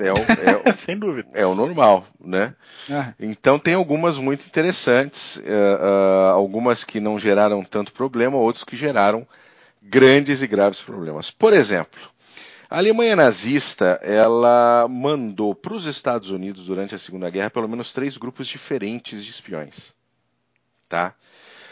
É 0.02 0.12
o, 0.12 0.16
é 0.16 0.70
o, 0.70 0.72
Sem 0.76 0.98
dúvida. 0.98 1.28
É 1.32 1.46
o 1.46 1.54
normal, 1.54 2.06
né? 2.20 2.54
Ah. 2.90 3.14
Então 3.20 3.58
tem 3.58 3.74
algumas 3.74 4.18
muito 4.18 4.44
interessantes, 4.44 5.36
uh, 5.36 5.40
uh, 5.40 6.32
algumas 6.34 6.82
que 6.82 6.98
não 6.98 7.18
geraram 7.18 7.62
tanto 7.62 7.92
problema, 7.92 8.36
outros 8.36 8.64
que 8.64 8.76
geraram 8.76 9.26
grandes 9.80 10.42
e 10.42 10.46
graves 10.46 10.80
problemas. 10.80 11.30
Por 11.30 11.52
exemplo, 11.52 12.00
a 12.68 12.78
Alemanha 12.78 13.14
nazista, 13.14 14.00
ela 14.02 14.88
mandou 14.88 15.54
para 15.54 15.74
os 15.74 15.86
Estados 15.86 16.30
Unidos 16.30 16.66
durante 16.66 16.94
a 16.94 16.98
Segunda 16.98 17.30
Guerra 17.30 17.50
pelo 17.50 17.68
menos 17.68 17.92
três 17.92 18.16
grupos 18.16 18.48
diferentes 18.48 19.24
de 19.24 19.30
espiões, 19.30 19.94
tá? 20.88 21.14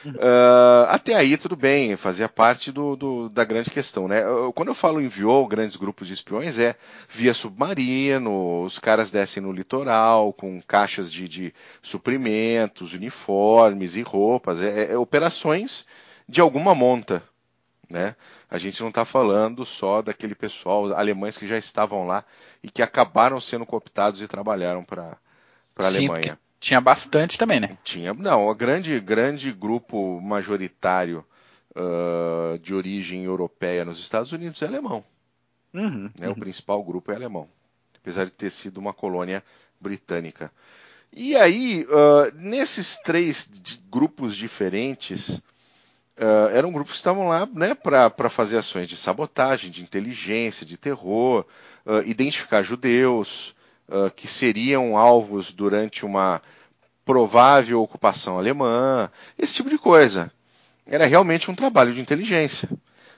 Uh, 0.06 0.86
até 0.88 1.14
aí 1.14 1.36
tudo 1.36 1.54
bem, 1.54 1.96
fazia 1.96 2.28
parte 2.28 2.72
do, 2.72 2.96
do, 2.96 3.28
da 3.28 3.44
grande 3.44 3.70
questão, 3.70 4.08
né? 4.08 4.22
Quando 4.54 4.68
eu 4.68 4.74
falo 4.74 5.00
enviou 5.00 5.46
grandes 5.46 5.76
grupos 5.76 6.08
de 6.08 6.14
espiões 6.14 6.58
é 6.58 6.74
via 7.08 7.34
submarino, 7.34 8.62
os 8.62 8.78
caras 8.78 9.10
descem 9.10 9.42
no 9.42 9.52
litoral 9.52 10.32
com 10.32 10.60
caixas 10.62 11.12
de, 11.12 11.28
de 11.28 11.54
suprimentos, 11.82 12.94
uniformes 12.94 13.96
e 13.96 14.02
roupas, 14.02 14.62
é, 14.62 14.92
é 14.92 14.96
operações 14.96 15.86
de 16.28 16.40
alguma 16.40 16.74
monta, 16.74 17.22
Né? 17.90 18.14
A 18.48 18.56
gente 18.56 18.80
não 18.80 18.88
está 18.88 19.04
falando 19.04 19.66
só 19.66 20.00
daquele 20.00 20.34
pessoal, 20.34 20.94
alemães 20.94 21.36
que 21.36 21.46
já 21.46 21.58
estavam 21.58 22.06
lá 22.06 22.24
e 22.62 22.70
que 22.70 22.82
acabaram 22.82 23.40
sendo 23.40 23.66
cooptados 23.66 24.22
e 24.22 24.28
trabalharam 24.28 24.84
para 24.84 25.18
a 25.76 25.86
Alemanha. 25.86 26.38
Tinha 26.60 26.80
bastante 26.80 27.38
também, 27.38 27.58
né? 27.58 27.78
Tinha, 27.82 28.12
não, 28.12 28.46
o 28.46 28.54
grande, 28.54 29.00
grande 29.00 29.50
grupo 29.50 30.20
majoritário 30.20 31.24
uh, 31.74 32.58
de 32.58 32.74
origem 32.74 33.24
europeia 33.24 33.82
nos 33.82 33.98
Estados 33.98 34.30
Unidos 34.30 34.60
é 34.60 34.66
alemão. 34.66 35.02
Uhum, 35.72 36.10
né? 36.18 36.26
uhum. 36.26 36.32
O 36.32 36.38
principal 36.38 36.84
grupo 36.84 37.10
é 37.10 37.14
alemão, 37.14 37.48
apesar 37.96 38.26
de 38.26 38.32
ter 38.32 38.50
sido 38.50 38.76
uma 38.76 38.92
colônia 38.92 39.42
britânica. 39.80 40.52
E 41.10 41.34
aí, 41.34 41.86
uh, 41.86 42.36
nesses 42.36 42.98
três 42.98 43.48
grupos 43.90 44.36
diferentes, 44.36 45.42
Uh, 46.20 46.52
eram 46.52 46.70
grupos 46.70 46.92
que 46.92 46.98
estavam 46.98 47.28
lá 47.28 47.46
né, 47.46 47.74
para 47.74 48.28
fazer 48.28 48.58
ações 48.58 48.86
de 48.86 48.94
sabotagem, 48.94 49.70
de 49.70 49.82
inteligência, 49.82 50.66
de 50.66 50.76
terror, 50.76 51.46
uh, 51.86 52.02
identificar 52.04 52.62
judeus 52.62 53.54
uh, 53.90 54.10
que 54.14 54.26
seriam 54.26 54.96
alvos 54.96 55.52
durante 55.52 56.06
uma 56.06 56.40
provável 57.04 57.82
ocupação 57.82 58.38
alemã, 58.38 59.10
esse 59.38 59.54
tipo 59.54 59.68
de 59.68 59.78
coisa. 59.78 60.30
Era 60.86 61.06
realmente 61.06 61.50
um 61.50 61.54
trabalho 61.54 61.92
de 61.92 62.00
inteligência. 62.00 62.68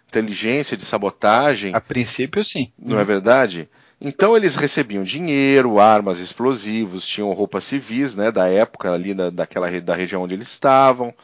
Inteligência, 0.09 0.77
de 0.77 0.85
sabotagem. 0.85 1.75
A 1.75 1.81
princípio, 1.81 2.45
sim. 2.45 2.73
Não 2.79 2.99
é 2.99 3.05
verdade? 3.05 3.69
Então 4.01 4.37
eles 4.37 4.57
recebiam 4.57 5.05
dinheiro, 5.05 5.79
armas, 5.79 6.19
explosivos, 6.19 7.07
tinham 7.07 7.31
roupas 7.33 7.65
civis, 7.65 8.17
né, 8.17 8.33
da 8.33 8.49
época 8.49 8.93
ali 8.93 9.15
da, 9.15 9.31
daquela 9.31 9.71
da 9.81 9.95
região 9.95 10.23
onde 10.23 10.35
eles 10.35 10.49
estavam. 10.49 11.15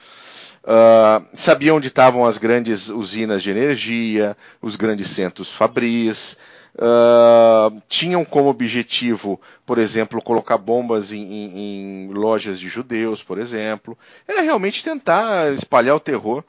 Uh, 0.63 1.25
sabiam 1.35 1.77
onde 1.77 1.89
estavam 1.89 2.25
as 2.25 2.39
grandes 2.39 2.89
usinas 2.89 3.43
de 3.43 3.51
energia, 3.51 4.37
os 4.61 4.77
grandes 4.77 5.09
centros 5.09 5.53
fabris, 5.53 6.37
uh, 6.79 7.83
tinham 7.89 8.25
como 8.25 8.49
objetivo, 8.49 9.41
por 9.67 9.79
exemplo, 9.79 10.23
colocar 10.23 10.59
bombas 10.59 11.13
em, 11.13 11.23
em, 11.23 11.59
em, 11.59 12.09
lojas 12.09 12.59
de 12.59 12.69
judeus, 12.69 13.23
por 13.23 13.39
exemplo. 13.39 13.99
Era 14.27 14.43
realmente 14.43 14.83
tentar 14.83 15.53
espalhar 15.53 15.97
o 15.97 16.01
terror, 16.01 16.45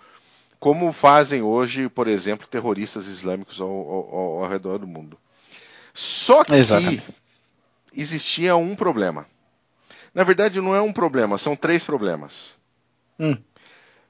como 0.60 0.92
fazem 0.92 1.42
hoje, 1.42 1.90
por 1.90 2.08
exemplo, 2.08 2.48
terroristas 2.48 3.08
islâmicos 3.08 3.60
ao, 3.60 3.70
ao, 3.70 4.44
ao 4.44 4.50
redor 4.50 4.80
do 4.80 4.88
mundo. 4.88 5.18
Só 5.94 6.44
que 6.44 6.54
Exatamente. 6.54 7.04
existia 7.96 8.56
um 8.56 8.76
problema. 8.76 9.26
Na 10.14 10.24
verdade, 10.24 10.62
não 10.62 10.76
é 10.76 10.82
um 10.82 10.94
problema, 10.94 11.38
são 11.38 11.56
três 11.56 11.84
problemas. 11.84 12.58
Hum 13.20 13.38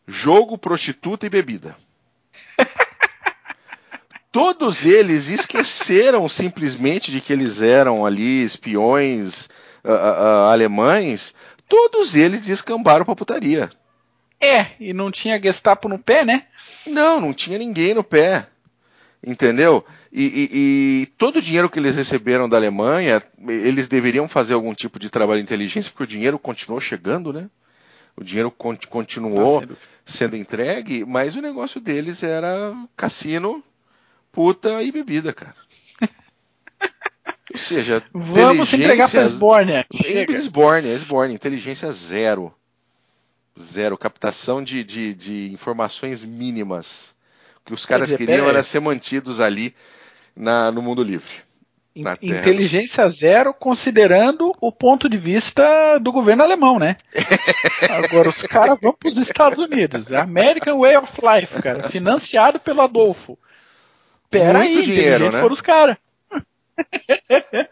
jogo, 0.10 0.58
prostituta 0.58 1.26
e 1.26 1.30
bebida. 1.30 1.78
Todos 4.32 4.86
eles 4.86 5.30
esqueceram 5.30 6.28
simplesmente 6.30 7.12
de 7.12 7.22
que 7.22 7.34
eles 7.34 7.62
eram 7.62 8.06
ali 8.06 8.44
espiões 8.44 9.50
uh, 9.84 9.90
uh, 9.92 10.52
alemães. 10.52 11.34
Todos 11.68 12.16
eles 12.16 12.42
descambaram 12.42 13.06
pra 13.06 13.16
putaria. 13.16 13.70
É, 14.40 14.68
e 14.80 14.94
não 14.94 15.12
tinha 15.12 15.42
Gestapo 15.42 15.90
no 15.90 16.00
pé, 16.00 16.24
né? 16.24 16.46
Não, 16.88 17.20
não 17.20 17.34
tinha 17.34 17.58
ninguém 17.58 17.94
no 17.94 18.04
pé. 18.04 18.48
Entendeu? 19.22 19.86
E, 20.14 20.24
e, 20.24 20.50
e, 20.52 21.06
todo 21.18 21.38
o 21.38 21.42
dinheiro 21.42 21.70
que 21.70 21.78
eles 21.78 21.98
receberam 21.98 22.48
da 22.48 22.56
Alemanha, 22.56 23.22
eles 23.48 23.90
deveriam 23.90 24.30
fazer 24.30 24.54
algum 24.54 24.74
tipo 24.74 24.98
de 24.98 25.10
trabalho 25.10 25.40
de 25.40 25.44
inteligência, 25.44 25.92
porque 25.92 26.04
o 26.04 26.08
dinheiro 26.08 26.40
continuou 26.40 26.80
chegando, 26.80 27.34
né? 27.34 27.50
O 28.16 28.24
dinheiro 28.24 28.50
continuou 28.90 29.66
tá 29.66 29.76
sendo 30.06 30.36
entregue, 30.36 31.06
mas 31.06 31.36
o 31.36 31.42
negócio 31.42 31.80
deles 31.82 32.24
era 32.24 32.74
cassino, 32.96 33.64
puta 34.32 34.82
e 34.82 34.92
bebida, 34.92 35.34
cara. 35.34 35.56
Ou 37.52 37.58
seja, 37.58 38.04
vamos 38.14 38.72
entregar 38.74 39.10
para 39.10 39.24
Esborne. 39.24 39.86
Esborne, 40.30 40.90
Esborne, 40.90 41.34
inteligência 41.34 41.92
zero. 41.92 42.54
Zero, 43.60 43.98
captação 43.98 44.64
de, 44.64 44.84
de, 44.84 45.14
de 45.14 45.52
informações 45.52 46.24
mínimas. 46.24 47.16
O 47.62 47.66
que 47.66 47.74
os 47.74 47.86
caras 47.86 48.08
dizer, 48.08 48.18
queriam 48.20 48.48
era 48.48 48.62
ser 48.62 48.80
mantidos 48.80 49.40
ali 49.40 49.76
na, 50.36 50.72
no 50.72 50.82
mundo 50.82 51.04
livre. 51.04 51.50
Inteligência 52.22 53.10
zero, 53.10 53.54
considerando 53.54 54.54
o 54.62 54.72
ponto 54.72 55.10
de 55.10 55.18
vista 55.18 55.98
do 56.00 56.12
governo 56.12 56.44
alemão, 56.44 56.80
né? 56.80 56.96
Agora 57.90 58.30
os 58.30 58.42
caras 58.44 58.78
vão 58.80 58.94
para 58.94 59.10
os 59.10 59.18
Estados 59.18 59.60
Unidos. 59.60 60.14
American 60.14 60.80
Way 60.80 60.98
of 60.98 61.14
Life, 61.22 61.62
cara, 61.62 61.90
financiado 61.90 62.60
pelo 62.60 62.82
Adolfo. 62.82 63.38
Pera 64.30 64.60
Muito 64.60 64.80
aí, 64.80 64.86
dinheiro, 64.86 65.32
né? 65.32 65.42
foram 65.42 65.54
os 65.54 65.62
caras. 65.62 65.98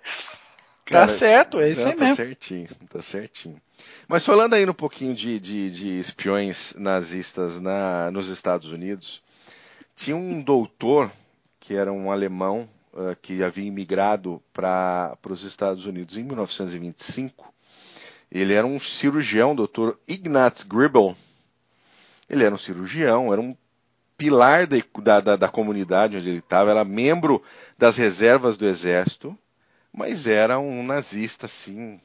tá 0.90 1.08
certo, 1.08 1.60
é 1.60 1.70
isso 1.70 1.82
não, 1.82 1.92
aí 1.92 1.96
tá 1.96 2.04
mesmo. 2.06 2.16
Tá 2.18 2.24
certinho, 2.24 2.68
tá 2.90 3.02
certinho. 3.02 3.62
Mas 4.08 4.26
falando 4.26 4.54
aí 4.54 4.68
um 4.68 4.74
pouquinho 4.74 5.14
de, 5.14 5.40
de, 5.40 5.70
de 5.70 6.00
espiões 6.00 6.74
nazistas 6.78 7.60
na, 7.62 8.10
nos 8.10 8.30
Estados 8.30 8.72
Unidos, 8.72 9.22
tinha 9.96 10.16
um 10.16 10.42
doutor 10.42 11.12
que 11.60 11.76
era 11.76 11.92
um 11.92 12.10
alemão 12.10 12.68
uh, 12.94 13.16
que 13.22 13.44
havia 13.44 13.66
imigrado 13.66 14.42
para 14.52 15.18
os 15.30 15.44
Estados 15.44 15.86
Unidos 15.86 16.18
em 16.18 16.24
1925. 16.24 17.54
Ele 18.32 18.54
era 18.54 18.66
um 18.66 18.80
cirurgião, 18.80 19.56
Dr. 19.56 19.92
Ignaz 20.08 20.64
Gribble. 20.64 21.16
Ele 22.30 22.44
era 22.44 22.54
um 22.54 22.58
cirurgião, 22.58 23.32
era 23.32 23.42
um 23.42 23.56
pilar 24.18 24.68
da, 24.68 25.22
da, 25.22 25.36
da, 25.36 25.48
comunidade 25.48 26.18
onde 26.18 26.30
ele 26.30 26.40
estava, 26.40 26.72
era 26.72 26.84
membro 26.84 27.42
das 27.78 27.98
reservas 27.98 28.58
do 28.58 28.66
exército, 28.66 29.38
mas 29.94 30.28
era 30.28 30.58
um 30.60 30.84
nazista 30.84 31.46
assim 31.46 32.00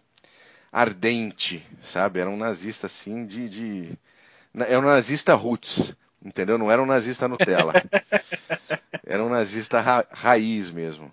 ardente, 0.71 1.67
sabe? 1.81 2.21
Era 2.21 2.31
um 2.31 2.37
nazista 2.37 2.87
assim 2.87 3.27
de, 3.27 3.49
de 3.49 3.99
era 4.55 4.79
um 4.79 4.83
nazista 4.83 5.35
roots, 5.35 5.97
entendeu? 6.25 6.59
Não 6.59 6.71
era 6.71 6.83
um 6.83 6.87
nazista 6.87 7.27
Nutella. 7.27 7.73
Era 9.05 9.25
um 9.25 9.29
nazista 9.29 9.81
ra 9.81 10.07
raiz 10.11 10.71
mesmo. 10.71 11.13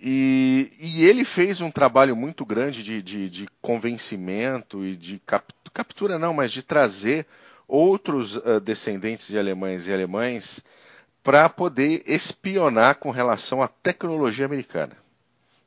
E, 0.00 0.72
e, 0.80 1.04
ele 1.04 1.24
fez 1.24 1.60
um 1.60 1.70
trabalho 1.70 2.16
muito 2.16 2.46
grande 2.46 2.82
de, 2.82 3.02
de, 3.02 3.28
de 3.28 3.48
convencimento 3.60 4.82
e 4.82 4.96
de 4.96 5.18
cap, 5.26 5.52
captura, 5.74 6.18
não, 6.18 6.32
mas 6.32 6.52
de 6.52 6.62
trazer 6.62 7.26
outros 7.70 8.36
uh, 8.36 8.60
descendentes 8.60 9.28
de 9.28 9.38
alemães 9.38 9.86
e 9.86 9.92
alemães 9.92 10.62
para 11.22 11.48
poder 11.48 12.02
espionar 12.06 12.96
com 12.96 13.10
relação 13.10 13.62
à 13.62 13.68
tecnologia 13.68 14.44
americana. 14.44 14.96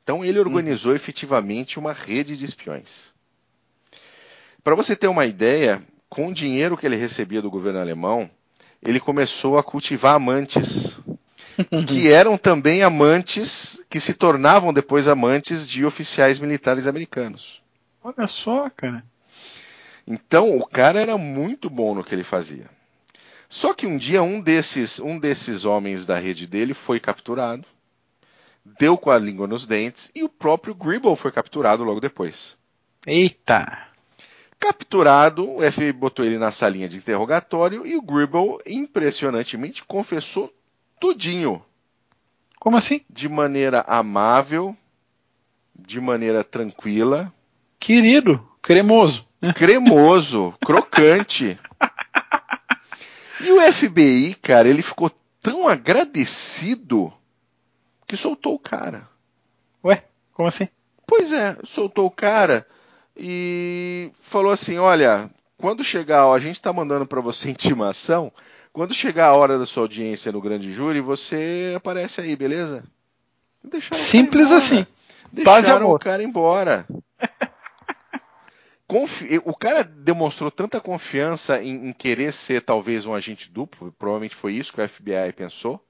Então 0.02 0.24
ele 0.24 0.38
organizou 0.38 0.92
hum. 0.92 0.96
efetivamente 0.96 1.78
uma 1.78 1.92
rede 1.92 2.36
de 2.36 2.44
espiões. 2.44 3.14
Para 4.62 4.74
você 4.74 4.94
ter 4.94 5.08
uma 5.08 5.24
ideia, 5.24 5.82
com 6.08 6.28
o 6.28 6.34
dinheiro 6.34 6.76
que 6.76 6.86
ele 6.86 6.96
recebia 6.96 7.40
do 7.40 7.50
governo 7.50 7.80
alemão, 7.80 8.28
ele 8.82 9.00
começou 9.00 9.56
a 9.56 9.62
cultivar 9.62 10.14
amantes, 10.14 11.00
que 11.86 12.10
eram 12.10 12.36
também 12.36 12.82
amantes, 12.82 13.82
que 13.88 13.98
se 13.98 14.12
tornavam 14.12 14.72
depois 14.72 15.08
amantes 15.08 15.66
de 15.66 15.84
oficiais 15.86 16.38
militares 16.38 16.86
americanos. 16.86 17.62
Olha 18.02 18.26
só, 18.26 18.68
cara. 18.70 19.02
Então 20.06 20.58
o 20.58 20.66
cara 20.66 21.00
era 21.00 21.16
muito 21.16 21.70
bom 21.70 21.94
no 21.94 22.04
que 22.04 22.14
ele 22.14 22.24
fazia. 22.24 22.68
Só 23.48 23.72
que 23.72 23.86
um 23.86 23.96
dia 23.96 24.22
um 24.22 24.40
desses, 24.40 24.98
um 24.98 25.18
desses 25.18 25.64
homens 25.64 26.04
da 26.04 26.18
rede 26.18 26.46
dele 26.46 26.74
foi 26.74 26.98
capturado, 26.98 27.64
deu 28.78 28.96
com 28.96 29.10
a 29.10 29.18
língua 29.18 29.46
nos 29.46 29.66
dentes 29.66 30.10
e 30.14 30.22
o 30.22 30.28
próprio 30.28 30.74
Gribble 30.74 31.16
foi 31.16 31.30
capturado 31.30 31.84
logo 31.84 32.00
depois. 32.00 32.56
Eita! 33.06 33.88
Capturado, 34.58 35.58
o 35.58 35.70
FBI 35.70 35.92
botou 35.92 36.24
ele 36.24 36.38
na 36.38 36.50
salinha 36.50 36.88
de 36.88 36.96
interrogatório 36.96 37.86
e 37.86 37.96
o 37.96 38.02
Gribble, 38.02 38.58
impressionantemente, 38.66 39.84
confessou 39.84 40.52
tudinho. 40.98 41.62
Como 42.58 42.78
assim? 42.78 43.02
De 43.10 43.28
maneira 43.28 43.84
amável, 43.86 44.74
de 45.78 46.00
maneira 46.00 46.42
tranquila. 46.42 47.30
Querido, 47.78 48.42
cremoso. 48.62 49.26
Cremoso, 49.52 50.54
crocante. 50.64 51.58
E 53.40 53.52
o 53.52 53.60
FBI, 53.72 54.34
cara, 54.40 54.68
ele 54.68 54.82
ficou 54.82 55.10
tão 55.42 55.68
agradecido 55.68 57.12
que 58.06 58.16
soltou 58.16 58.54
o 58.54 58.58
cara. 58.58 59.08
Ué, 59.84 60.04
como 60.32 60.48
assim? 60.48 60.68
Pois 61.06 61.32
é, 61.32 61.56
soltou 61.64 62.06
o 62.06 62.10
cara 62.10 62.66
e 63.16 64.10
falou 64.22 64.52
assim: 64.52 64.78
olha, 64.78 65.30
quando 65.58 65.84
chegar, 65.84 66.26
ó, 66.26 66.34
a 66.34 66.38
gente 66.38 66.56
está 66.56 66.72
mandando 66.72 67.06
para 67.06 67.20
você 67.20 67.50
intimação, 67.50 68.32
quando 68.72 68.94
chegar 68.94 69.26
a 69.26 69.34
hora 69.34 69.58
da 69.58 69.66
sua 69.66 69.82
audiência 69.82 70.32
no 70.32 70.40
grande 70.40 70.72
júri, 70.72 71.00
você 71.00 71.74
aparece 71.76 72.20
aí, 72.20 72.34
beleza? 72.34 72.84
Deixaram 73.62 74.02
Simples 74.02 74.50
assim. 74.50 74.86
Deixaram 75.32 75.90
o 75.90 75.98
cara 75.98 76.22
embora. 76.22 76.86
o 79.44 79.54
cara 79.54 79.82
demonstrou 79.82 80.50
tanta 80.50 80.80
confiança 80.80 81.62
em, 81.62 81.88
em, 81.88 81.92
querer 81.92 82.32
ser 82.32 82.60
talvez 82.60 83.06
um 83.06 83.14
agente 83.14 83.50
duplo, 83.50 83.92
provavelmente 83.98 84.36
foi 84.36 84.52
isso 84.52 84.72
que 84.72 84.80
o 84.80 84.88
FBI 84.88 85.32
pensou. 85.34 85.82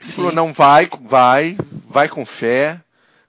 Ele 0.00 0.12
falou, 0.12 0.32
não, 0.32 0.52
vai, 0.52 0.88
vai, 1.02 1.58
vai 1.86 2.08
com 2.08 2.24
fé, 2.24 2.80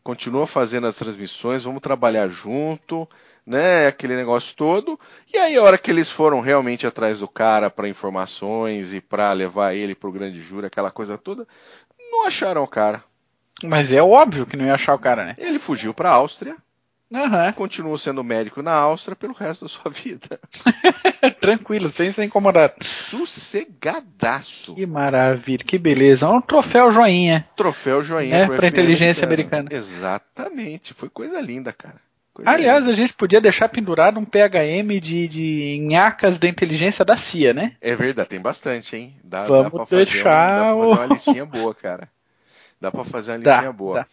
continua 0.02 0.48
fazendo 0.48 0.88
as 0.88 0.96
transmissões, 0.96 1.64
vamos 1.64 1.82
trabalhar 1.82 2.30
junto, 2.30 3.08
né? 3.46 3.88
Aquele 3.88 4.16
negócio 4.16 4.56
todo. 4.56 4.98
E 5.32 5.38
aí, 5.38 5.58
a 5.58 5.64
hora 5.64 5.78
que 5.78 5.92
eles 5.92 6.10
foram 6.10 6.40
realmente 6.40 6.88
atrás 6.88 7.20
do 7.20 7.28
cara 7.28 7.70
para 7.70 7.90
informações 7.90 8.94
e 8.94 9.02
para 9.02 9.34
levar 9.34 9.74
ele 9.74 9.94
para 9.94 10.10
o 10.10 10.14
grande 10.14 10.42
júri, 10.42 10.68
aquela 10.68 10.92
coisa 10.92 11.18
toda, 11.18 11.46
não 12.10 12.26
acharam 12.26 12.64
o 12.64 12.68
cara. 12.68 13.04
Mas 13.64 13.92
é 13.92 14.02
óbvio 14.02 14.46
que 14.46 14.56
não 14.56 14.66
ia 14.66 14.74
achar 14.74 14.94
o 14.94 15.00
cara, 15.00 15.26
né? 15.26 15.36
Ele 15.38 15.60
fugiu 15.60 15.94
para 15.94 16.10
a 16.10 16.14
Áustria. 16.14 16.56
Uhum. 17.12 17.52
Continuou 17.54 17.98
sendo 17.98 18.24
médico 18.24 18.62
na 18.62 18.72
Áustria 18.72 19.18
pelo 19.18 19.34
resto 19.34 19.66
da 19.66 19.70
sua 19.70 19.92
vida. 19.92 20.40
Tranquilo, 21.42 21.90
sem 21.90 22.10
ser 22.12 22.24
incomodado. 22.24 22.74
Sossegadaço. 22.82 24.76
Que 24.76 24.86
maravilha, 24.86 25.64
que 25.64 25.78
beleza. 25.78 26.30
Um 26.30 26.40
troféu 26.40 26.90
joinha. 26.90 27.46
Troféu 27.56 28.02
joinha 28.02 28.48
né? 28.48 28.56
para 28.56 28.68
inteligência 28.68 29.26
americana. 29.26 29.68
Exatamente. 29.72 30.94
Foi 30.94 31.10
coisa 31.10 31.42
linda, 31.42 31.74
cara. 31.74 31.98
Coisa 32.34 32.50
Aliás, 32.50 32.82
linda. 32.86 32.94
a 32.94 32.96
gente 32.96 33.14
podia 33.14 33.42
deixar 33.42 33.68
pendurado 33.68 34.18
um 34.18 34.24
PHM 34.24 35.02
de, 35.02 35.28
de 35.28 35.80
nhacas 35.82 36.40
da 36.40 36.48
inteligência 36.48 37.04
da 37.04 37.18
CIA, 37.18 37.54
né? 37.54 37.76
É 37.82 37.94
verdade, 37.94 38.30
tem 38.30 38.40
bastante, 38.40 38.96
hein? 38.96 39.14
Dá, 39.22 39.44
Vamos 39.44 39.90
dá 39.90 39.98
deixar 39.98 40.60
fazer, 40.60 40.78
um, 40.78 40.90
dá 40.90 40.96
pra 40.96 40.96
fazer 40.96 41.04
uma 41.04 41.14
listinha 41.14 41.46
boa, 41.46 41.76
cara. 41.76 42.10
Dá 42.80 42.90
pra 42.90 43.04
fazer 43.04 43.32
uma 43.32 43.38
listinha 43.44 43.62
dá, 43.64 43.74
boa. 43.74 43.96
Dá. 44.00 44.08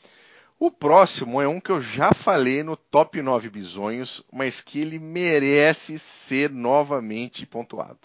O 0.61 0.73
próximo 0.73 1.41
é 1.41 1.47
um 1.47 1.61
que 1.61 1.71
eu 1.71 1.81
já 1.81 2.13
falei 2.13 2.65
no 2.65 2.77
top 2.77 3.23
9 3.23 3.49
bisonhos, 3.49 4.25
mas 4.33 4.61
que 4.61 4.81
ele 4.81 4.99
merece 4.99 6.01
ser 6.01 6.51
novamente 6.51 7.47
pontuado. 7.47 8.01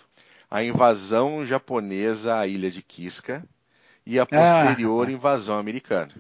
A 0.52 0.64
invasão 0.64 1.44
japonesa 1.44 2.38
à 2.38 2.46
ilha 2.46 2.70
de 2.70 2.84
Kiska 2.84 3.44
e 4.06 4.20
a 4.20 4.26
posterior 4.26 5.08
ah. 5.08 5.12
invasão 5.12 5.58
americana. 5.58 6.14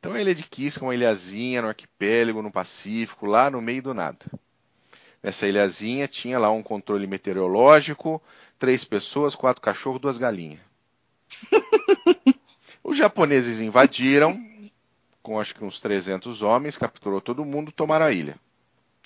Então 0.00 0.14
a 0.14 0.20
ilha 0.20 0.34
de 0.34 0.42
Kiska 0.42 0.84
é 0.84 0.88
uma 0.88 0.94
ilhazinha 0.94 1.62
no 1.62 1.68
arquipélago, 1.68 2.42
no 2.42 2.50
Pacífico, 2.50 3.24
lá 3.24 3.48
no 3.48 3.62
meio 3.62 3.82
do 3.82 3.94
nada. 3.94 4.26
Nessa 5.22 5.46
ilhazinha 5.46 6.08
tinha 6.08 6.40
lá 6.40 6.50
um 6.50 6.62
controle 6.62 7.06
meteorológico, 7.06 8.20
três 8.58 8.84
pessoas, 8.84 9.36
quatro 9.36 9.62
cachorros, 9.62 10.00
duas 10.00 10.18
galinhas. 10.18 10.60
Os 12.82 12.96
japoneses 12.96 13.60
invadiram, 13.60 14.38
com 15.24 15.40
acho 15.40 15.54
que 15.54 15.64
uns 15.64 15.80
300 15.80 16.42
homens, 16.42 16.76
capturou 16.76 17.18
todo 17.18 17.46
mundo, 17.46 17.72
tomaram 17.72 18.04
a 18.04 18.12
ilha. 18.12 18.36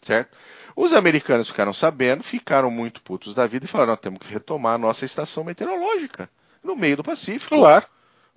Certo? 0.02 0.36
Os 0.76 0.92
americanos 0.92 1.48
ficaram 1.48 1.72
sabendo, 1.72 2.22
ficaram 2.22 2.70
muito 2.70 3.00
putos 3.00 3.34
da 3.34 3.46
vida 3.46 3.64
e 3.64 3.68
falaram: 3.68 3.92
nós 3.92 4.00
temos 4.00 4.18
que 4.18 4.32
retomar 4.32 4.74
a 4.74 4.78
nossa 4.78 5.04
estação 5.04 5.44
meteorológica 5.44 6.28
no 6.62 6.76
meio 6.76 6.96
do 6.96 7.04
Pacífico. 7.04 7.56
Claro. 7.56 7.86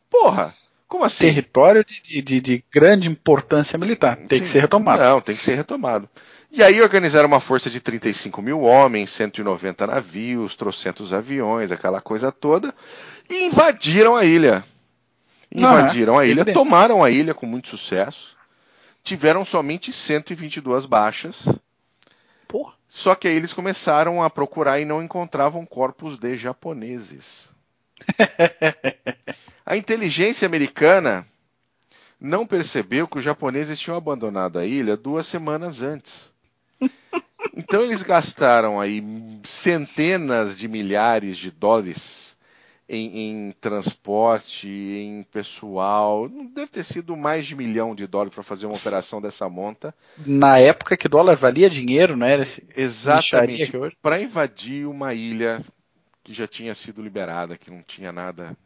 Porra! 0.10 0.56
Como 0.88 1.04
assim? 1.04 1.26
Território 1.26 1.86
de, 1.86 2.22
de, 2.22 2.42
de 2.42 2.64
grande 2.72 3.08
importância 3.08 3.78
militar. 3.78 4.18
Tem 4.28 4.40
Sim. 4.40 4.44
que 4.44 4.50
ser 4.50 4.60
retomado. 4.60 5.02
Não, 5.02 5.22
tem 5.22 5.36
que 5.36 5.42
ser 5.42 5.56
retomado. 5.56 6.08
E 6.52 6.62
aí 6.62 6.82
organizaram 6.82 7.28
uma 7.28 7.40
força 7.40 7.70
de 7.70 7.80
35 7.80 8.42
mil 8.42 8.62
homens, 8.62 9.10
190 9.12 9.88
navios, 9.88 10.56
trocentos 10.56 11.14
aviões, 11.14 11.72
aquela 11.72 12.02
coisa 12.02 12.32
toda, 12.32 12.76
e 13.30 13.46
invadiram 13.46 14.18
a 14.18 14.26
ilha. 14.26 14.64
Invadiram 15.54 16.18
a 16.18 16.26
ilha, 16.26 16.46
tomaram 16.54 17.04
a 17.04 17.12
ilha 17.12 17.34
com 17.34 17.46
muito 17.46 17.68
sucesso. 17.68 18.38
Tiveram 19.04 19.44
somente 19.44 19.92
122 19.92 20.86
baixas. 20.86 21.48
Porra. 22.48 22.74
Só 22.88 23.16
que 23.16 23.28
aí 23.28 23.36
eles 23.36 23.54
começaram 23.54 24.22
a 24.22 24.30
procurar 24.30 24.80
e 24.80 24.86
não 24.86 25.02
encontravam 25.02 25.66
corpos 25.66 26.18
de 26.18 26.38
japoneses. 26.38 27.54
a 29.66 29.78
inteligência 29.78 30.46
americana 30.46 31.26
não 32.20 32.46
percebeu 32.46 33.08
que 33.08 33.18
os 33.18 33.24
japoneses 33.24 33.80
tinham 33.80 33.98
abandonado 33.98 34.60
a 34.60 34.66
ilha 34.66 34.96
duas 34.96 35.26
semanas 35.26 35.82
antes. 35.82 36.32
Então 37.54 37.82
eles 37.84 38.02
gastaram 38.02 38.80
aí 38.80 39.04
centenas 39.44 40.58
de 40.58 40.68
milhares 40.68 41.38
de 41.38 41.52
dólares 41.52 42.38
em, 42.94 43.30
em, 43.30 43.52
transporte, 43.54 44.68
em 44.68 45.24
pessoal. 45.24 46.28
Não 46.28 46.46
deve 46.46 46.68
ter 46.68 46.84
sido 46.84 47.16
mais 47.16 47.46
de 47.48 47.56
milhão 47.56 47.96
de 47.96 48.06
dólares 48.06 48.34
para 48.34 48.44
fazer 48.44 48.66
uma 48.66 48.76
operação 48.76 49.22
dessa 49.22 49.48
monta. 49.48 49.96
Na 50.26 50.60
época 50.60 50.98
que 50.98 51.08
o 51.08 51.10
dólar 51.10 51.38
valia 51.38 51.70
dinheiro, 51.70 52.18
não 52.18 52.28
era? 52.28 52.44
Esse 52.44 52.62
Exatamente. 52.76 53.72
Para 54.02 54.22
invadir 54.22 54.86
uma 54.86 55.14
ilha 55.14 55.64
que 56.22 56.34
já 56.34 56.46
tinha 56.46 56.76
sido 56.76 57.02
liberada, 57.02 57.58
que 57.58 57.72
não 57.72 57.82
tinha 57.82 58.12
nada. 58.12 58.58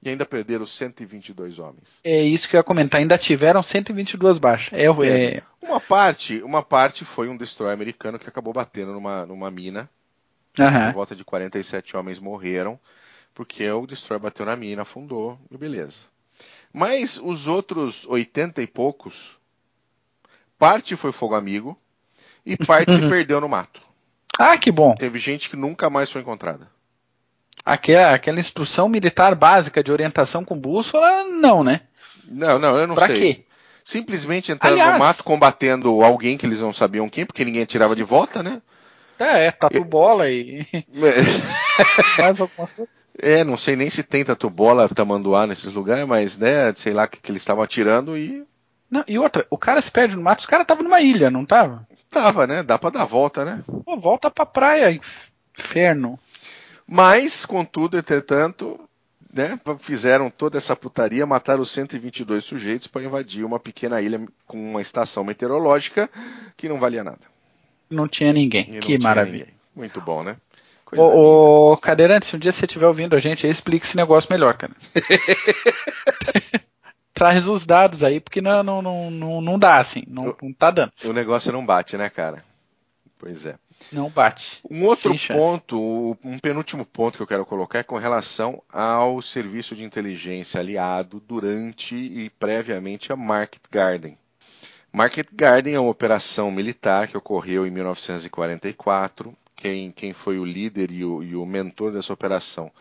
E 0.00 0.08
ainda 0.08 0.24
perderam 0.24 0.64
122 0.64 1.58
homens. 1.58 2.00
É 2.04 2.22
isso 2.22 2.48
que 2.48 2.54
eu 2.54 2.58
ia 2.58 2.64
comentar. 2.64 3.00
Ainda 3.00 3.18
tiveram 3.18 3.64
122 3.64 4.38
baixas. 4.38 4.72
É, 4.72 4.86
é... 4.86 5.42
Uma 5.60 5.80
parte, 5.80 6.40
uma 6.42 6.62
parte 6.62 7.04
foi 7.04 7.28
um 7.28 7.36
destroyer 7.36 7.74
americano 7.74 8.16
que 8.16 8.28
acabou 8.28 8.52
batendo 8.52 8.92
numa, 8.92 9.26
numa 9.26 9.50
mina. 9.50 9.90
Uhum. 10.56 10.86
Por 10.86 10.94
volta 10.94 11.16
de 11.16 11.24
47 11.24 11.96
homens 11.96 12.20
morreram 12.20 12.78
porque 13.40 13.70
o 13.70 13.86
Destroyer 13.86 14.20
bateu 14.20 14.44
na 14.44 14.54
mina, 14.54 14.82
afundou, 14.82 15.38
e 15.50 15.56
beleza. 15.56 16.00
Mas 16.70 17.16
os 17.16 17.46
outros 17.46 18.04
80 18.06 18.60
e 18.60 18.66
poucos, 18.66 19.34
parte 20.58 20.94
foi 20.94 21.10
fogo 21.10 21.34
amigo 21.34 21.74
e 22.44 22.54
parte 22.54 22.92
se 22.92 23.00
perdeu 23.08 23.40
no 23.40 23.48
mato. 23.48 23.80
Ah, 24.38 24.58
que 24.58 24.70
bom. 24.70 24.94
Teve 24.94 25.18
gente 25.18 25.48
que 25.48 25.56
nunca 25.56 25.88
mais 25.88 26.12
foi 26.12 26.20
encontrada. 26.20 26.70
Aquela, 27.64 28.12
aquela 28.12 28.38
instrução 28.38 28.90
militar 28.90 29.34
básica 29.34 29.82
de 29.82 29.90
orientação 29.90 30.44
com 30.44 30.60
bússola, 30.60 31.24
não, 31.24 31.64
né? 31.64 31.80
Não, 32.26 32.58
não, 32.58 32.76
eu 32.76 32.86
não 32.86 32.94
pra 32.94 33.06
sei. 33.06 33.16
Pra 33.16 33.24
quê? 33.24 33.44
Simplesmente 33.82 34.52
entraram 34.52 34.76
Aliás, 34.76 34.92
no 34.92 34.98
mato 34.98 35.24
combatendo 35.24 36.02
alguém 36.02 36.36
que 36.36 36.44
eles 36.44 36.60
não 36.60 36.74
sabiam 36.74 37.08
quem, 37.08 37.24
porque 37.24 37.42
ninguém 37.42 37.64
tirava 37.64 37.96
de 37.96 38.02
volta, 38.02 38.42
né? 38.42 38.60
É, 39.18 39.46
é 39.46 39.50
tatu 39.50 39.82
bola 39.82 40.28
e. 40.28 40.66
É. 40.74 40.82
Mais 42.20 42.38
alguma 42.38 42.68
coisa. 42.68 42.99
É, 43.18 43.44
não 43.44 43.56
sei 43.58 43.76
nem 43.76 43.90
se 43.90 44.02
tem 44.02 44.24
tatu 44.24 44.48
bola 44.48 44.88
tamanduá 44.88 45.46
nesses 45.46 45.72
lugares, 45.72 46.06
mas, 46.06 46.38
né, 46.38 46.72
sei 46.74 46.92
lá 46.92 47.06
que, 47.06 47.20
que 47.20 47.30
eles 47.30 47.42
estavam 47.42 47.62
atirando 47.62 48.16
e. 48.16 48.44
Não, 48.90 49.04
e 49.06 49.18
outra, 49.18 49.46
o 49.50 49.58
cara 49.58 49.80
se 49.80 49.90
perde 49.90 50.16
no 50.16 50.22
mato, 50.22 50.40
os 50.40 50.46
caras 50.46 50.64
estavam 50.64 50.82
numa 50.82 51.00
ilha, 51.00 51.30
não 51.30 51.44
tava? 51.44 51.86
Tava, 52.10 52.46
né? 52.46 52.62
Dá 52.62 52.76
pra 52.78 52.90
dar 52.90 53.04
volta, 53.04 53.44
né? 53.44 53.62
Pô, 53.84 53.96
volta 53.96 54.30
pra 54.30 54.44
praia, 54.44 55.00
inferno. 55.56 56.18
Mas, 56.86 57.46
contudo, 57.46 57.96
entretanto, 57.96 58.80
né, 59.32 59.58
fizeram 59.78 60.28
toda 60.28 60.58
essa 60.58 60.74
putaria, 60.74 61.24
mataram 61.24 61.64
122 61.64 62.42
sujeitos 62.44 62.88
para 62.88 63.04
invadir 63.04 63.44
uma 63.44 63.60
pequena 63.60 64.00
ilha 64.00 64.26
com 64.46 64.58
uma 64.70 64.80
estação 64.80 65.22
meteorológica 65.22 66.10
que 66.56 66.68
não 66.68 66.80
valia 66.80 67.04
nada. 67.04 67.20
Não 67.88 68.08
tinha 68.08 68.32
ninguém. 68.32 68.80
que 68.80 68.98
maravilha. 68.98 69.44
Ninguém. 69.44 69.54
Muito 69.74 70.00
bom, 70.00 70.22
né? 70.22 70.36
Ô, 70.96 71.72
ô 71.72 71.76
Cadeirante, 71.76 72.26
se 72.26 72.36
um 72.36 72.38
dia 72.38 72.52
você 72.52 72.64
estiver 72.64 72.86
ouvindo 72.86 73.14
a 73.14 73.18
gente, 73.18 73.46
explique 73.46 73.86
esse 73.86 73.96
negócio 73.96 74.30
melhor, 74.30 74.56
cara. 74.56 74.72
Traz 77.14 77.46
os 77.48 77.66
dados 77.66 78.02
aí, 78.02 78.18
porque 78.18 78.40
não, 78.40 78.62
não, 78.62 79.10
não, 79.10 79.40
não, 79.40 79.58
dá, 79.58 79.78
assim. 79.78 80.02
Não, 80.08 80.34
não 80.40 80.52
tá 80.52 80.70
dando. 80.70 80.92
O 81.04 81.12
negócio 81.12 81.52
não 81.52 81.64
bate, 81.64 81.96
né, 81.96 82.08
cara? 82.08 82.42
Pois 83.18 83.44
é. 83.44 83.56
Não 83.92 84.08
bate. 84.08 84.60
Um 84.70 84.84
outro 84.84 85.14
ponto, 85.28 86.18
um 86.24 86.38
penúltimo 86.38 86.86
ponto 86.86 87.16
que 87.16 87.22
eu 87.22 87.26
quero 87.26 87.44
colocar 87.44 87.80
é 87.80 87.82
com 87.82 87.98
relação 87.98 88.62
ao 88.72 89.20
serviço 89.20 89.76
de 89.76 89.84
inteligência 89.84 90.60
aliado 90.60 91.20
durante 91.20 91.94
e 91.94 92.30
previamente 92.30 93.12
a 93.12 93.16
Market 93.16 93.62
Garden. 93.70 94.16
Market 94.92 95.28
Garden 95.32 95.74
é 95.74 95.80
uma 95.80 95.90
operação 95.90 96.50
militar 96.50 97.08
que 97.08 97.16
ocorreu 97.16 97.66
em 97.66 97.70
1944 97.70 99.36
quem, 99.60 99.92
quem 99.92 100.14
foi 100.14 100.38
o 100.38 100.44
líder 100.44 100.90
e 100.90 101.04
o, 101.04 101.22
e 101.22 101.36
o 101.36 101.44
mentor 101.44 101.92
dessa 101.92 102.12
operação 102.12 102.72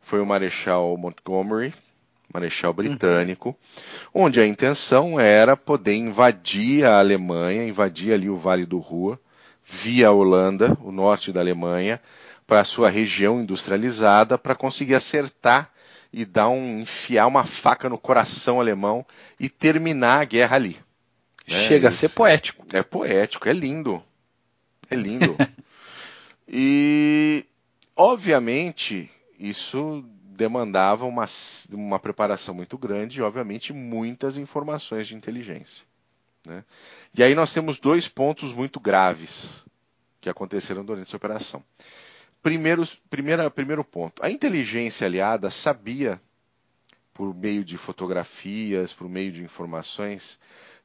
foi 0.00 0.20
o 0.20 0.26
Marechal 0.26 0.96
Montgomery, 0.96 1.72
Marechal 2.32 2.72
uhum. 2.72 2.76
britânico, 2.76 3.48
uhum. 4.12 4.24
onde 4.24 4.40
a 4.40 4.46
intenção 4.46 5.18
era 5.18 5.56
poder 5.56 5.94
invadir 5.94 6.84
a 6.84 6.98
Alemanha, 6.98 7.64
invadir 7.64 8.12
ali 8.12 8.28
o 8.28 8.36
Vale 8.36 8.66
do 8.66 8.78
Rua, 8.78 9.18
via 9.64 10.10
Holanda, 10.10 10.76
o 10.82 10.90
norte 10.90 11.32
da 11.32 11.40
Alemanha, 11.40 12.00
para 12.46 12.60
a 12.60 12.64
sua 12.64 12.90
região 12.90 13.40
industrializada, 13.40 14.36
para 14.36 14.56
conseguir 14.56 14.96
acertar 14.96 15.70
e 16.12 16.24
dar 16.24 16.48
um 16.48 16.80
enfiar 16.80 17.28
uma 17.28 17.44
faca 17.44 17.88
no 17.88 17.96
coração 17.96 18.60
alemão 18.60 19.06
e 19.38 19.48
terminar 19.48 20.20
a 20.20 20.24
guerra 20.24 20.56
ali. 20.56 20.76
Né? 21.48 21.66
Chega 21.68 21.88
a 21.88 21.92
ser 21.92 22.10
poético. 22.10 22.66
É 22.72 22.82
poético, 22.82 23.48
é 23.48 23.52
lindo. 23.52 24.02
É 24.90 24.96
lindo. 24.96 25.36
E, 26.48 27.44
obviamente, 27.96 29.10
isso 29.38 30.04
demandava 30.24 31.04
uma, 31.06 31.24
uma 31.72 31.98
preparação 31.98 32.54
muito 32.54 32.76
grande 32.76 33.18
e, 33.18 33.22
obviamente, 33.22 33.72
muitas 33.72 34.36
informações 34.36 35.06
de 35.06 35.14
inteligência. 35.14 35.84
Né? 36.46 36.64
E 37.16 37.22
aí 37.22 37.34
nós 37.34 37.52
temos 37.52 37.78
dois 37.78 38.08
pontos 38.08 38.52
muito 38.52 38.78
graves 38.78 39.64
que 40.20 40.28
aconteceram 40.28 40.84
durante 40.84 41.08
essa 41.08 41.16
operação. 41.16 41.62
Primeiro, 42.42 42.86
primeira, 43.08 43.50
primeiro 43.50 43.84
ponto: 43.84 44.22
a 44.22 44.30
inteligência 44.30 45.06
aliada 45.06 45.50
sabia, 45.50 46.20
por 47.14 47.34
meio 47.34 47.64
de 47.64 47.78
fotografias, 47.78 48.92
por 48.92 49.08
meio 49.08 49.32
de 49.32 49.42
informações, 49.42 50.38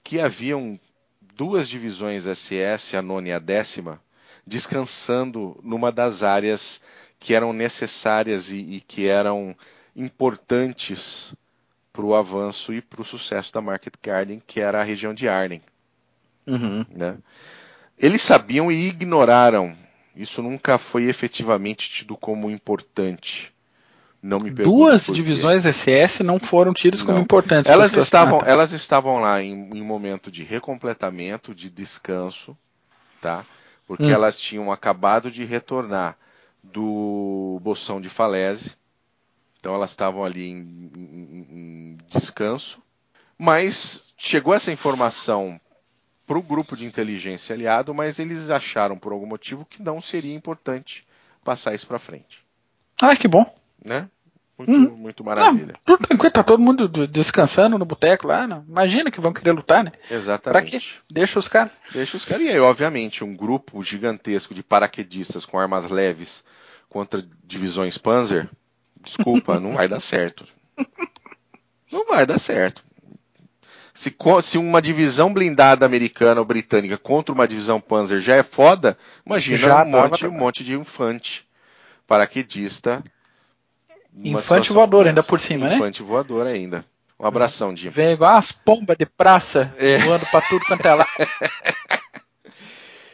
que 0.04 0.20
haviam 0.20 0.80
duas 1.36 1.68
divisões 1.68 2.26
SS, 2.26 2.96
a 2.96 3.02
nona 3.02 3.30
e 3.30 3.32
a 3.32 3.40
décima, 3.40 4.02
descansando 4.50 5.58
numa 5.64 5.92
das 5.92 6.24
áreas 6.24 6.82
que 7.20 7.34
eram 7.34 7.54
necessárias 7.54 8.52
e, 8.52 8.58
e 8.58 8.82
que 8.82 9.08
eram 9.08 9.56
importantes 9.96 11.34
para 11.94 12.04
o 12.04 12.16
avanço 12.16 12.74
e 12.74 12.82
para 12.82 13.02
o 13.02 13.06
sucesso 13.06 13.54
da 13.54 13.62
Market 13.62 13.94
Garden, 14.02 14.42
que 14.46 14.60
era 14.60 14.82
a 14.82 14.84
região 14.84 15.14
de 15.14 15.28
Arnhem. 15.28 15.62
Uhum. 16.48 16.86
Né? 16.90 17.18
Eles 17.98 18.22
sabiam 18.22 18.72
e 18.72 18.88
ignoraram. 18.88 19.76
Isso 20.16 20.42
nunca 20.42 20.78
foi 20.78 21.04
efetivamente 21.04 21.90
tido 21.90 22.18
como 22.18 22.50
importante. 22.50 23.54
Não 24.22 24.40
me 24.40 24.50
Duas 24.50 25.06
divisões 25.06 25.64
SS 25.64 26.24
não 26.24 26.40
foram 26.40 26.74
tidas 26.74 27.00
não. 27.00 27.08
como 27.08 27.20
importantes. 27.20 27.72
Elas 27.72 27.94
estavam, 27.94 28.42
elas 28.46 28.74
estavam 28.74 29.20
lá 29.20 29.42
em, 29.42 29.70
em 29.74 29.82
momento 29.82 30.30
de 30.30 30.44
recompletamento, 30.44 31.56
de 31.56 31.70
descanso, 31.70 32.58
tá? 33.22 33.46
Porque 33.90 34.04
hum. 34.04 34.12
elas 34.12 34.40
tinham 34.40 34.72
acabado 34.72 35.32
de 35.32 35.44
retornar 35.44 36.16
do 36.62 37.60
Bolsão 37.64 38.00
de 38.00 38.08
Falese. 38.08 38.76
Então 39.60 39.74
elas 39.74 39.90
estavam 39.90 40.24
ali 40.24 40.48
em, 40.48 40.92
em, 40.96 41.48
em 41.50 41.98
descanso. 42.08 42.84
Mas 43.36 44.14
chegou 44.16 44.54
essa 44.54 44.72
informação 44.72 45.60
para 46.28 46.38
o 46.38 46.44
grupo 46.44 46.78
de 46.78 46.86
inteligência 46.86 47.56
aliado, 47.56 47.92
mas 47.92 48.20
eles 48.20 48.52
acharam 48.52 48.96
por 48.96 49.12
algum 49.12 49.26
motivo 49.26 49.66
que 49.66 49.82
não 49.82 50.00
seria 50.00 50.36
importante 50.36 51.04
passar 51.44 51.74
isso 51.74 51.88
para 51.88 51.98
frente. 51.98 52.46
Ah, 53.02 53.16
que 53.16 53.28
bom. 53.28 53.52
Né? 53.84 54.08
Muito, 54.60 54.74
hum. 54.74 54.98
muito 54.98 55.24
maravilha. 55.24 55.68
Não, 55.68 55.82
tudo 55.86 56.06
tranquilo, 56.06 56.34
tá 56.34 56.44
todo 56.44 56.62
mundo 56.62 57.08
descansando 57.08 57.78
no 57.78 57.86
boteco 57.86 58.28
lá. 58.28 58.46
Não. 58.46 58.66
Imagina 58.68 59.10
que 59.10 59.22
vão 59.22 59.32
querer 59.32 59.54
lutar, 59.54 59.86
né? 59.86 59.94
Exatamente. 60.12 60.70
Pra 60.70 60.80
quê? 60.80 60.86
Deixa 61.10 61.40
os 61.40 61.48
caras. 61.48 61.72
Deixa 61.94 62.18
os 62.18 62.26
caras. 62.26 62.44
E 62.44 62.50
aí, 62.50 62.60
obviamente, 62.60 63.24
um 63.24 63.34
grupo 63.34 63.82
gigantesco 63.82 64.54
de 64.54 64.62
paraquedistas 64.62 65.46
com 65.46 65.58
armas 65.58 65.90
leves 65.90 66.44
contra 66.90 67.26
divisões 67.46 67.98
Panzer, 67.98 68.50
desculpa, 69.02 69.60
não 69.62 69.76
vai 69.76 69.88
dar 69.88 70.02
certo. 70.02 70.46
Não 71.90 72.06
vai 72.06 72.26
dar 72.26 72.38
certo. 72.38 72.84
Se, 73.94 74.14
se, 74.44 74.58
uma 74.58 74.82
divisão 74.82 75.34
blindada 75.34 75.86
americana 75.86 76.42
ou 76.42 76.46
britânica 76.46 76.98
contra 76.98 77.34
uma 77.34 77.48
divisão 77.48 77.80
Panzer 77.80 78.20
já 78.20 78.36
é 78.36 78.44
foda, 78.44 78.98
imagina 79.26 79.58
já 79.58 79.84
um, 79.84 79.90
monte, 79.90 80.28
um 80.28 80.32
monte 80.32 80.64
de 80.66 80.74
infante 80.74 81.48
paraquedista. 82.06 83.02
Infante 84.16 84.72
voador 84.74 85.08
ainda 85.08 85.24
por 85.24 85.40
cima, 85.40 85.66
infante 85.66 85.72
né? 85.72 85.76
Infante 85.78 86.04
voador 86.04 86.48
ainda. 86.48 86.86
Um 87.20 87.26
abração, 87.26 87.76
Jim. 87.76 87.90
Vem 87.90 88.14
igual 88.14 88.38
as 88.38 88.52
pombas 88.52 88.98
de 88.98 89.06
praça 89.06 89.74
é. 89.78 89.98
voando 90.00 90.26
pra 90.28 90.42
tudo 90.42 90.66
quanto 90.66 90.86
é 90.86 90.94
lá. 90.94 91.06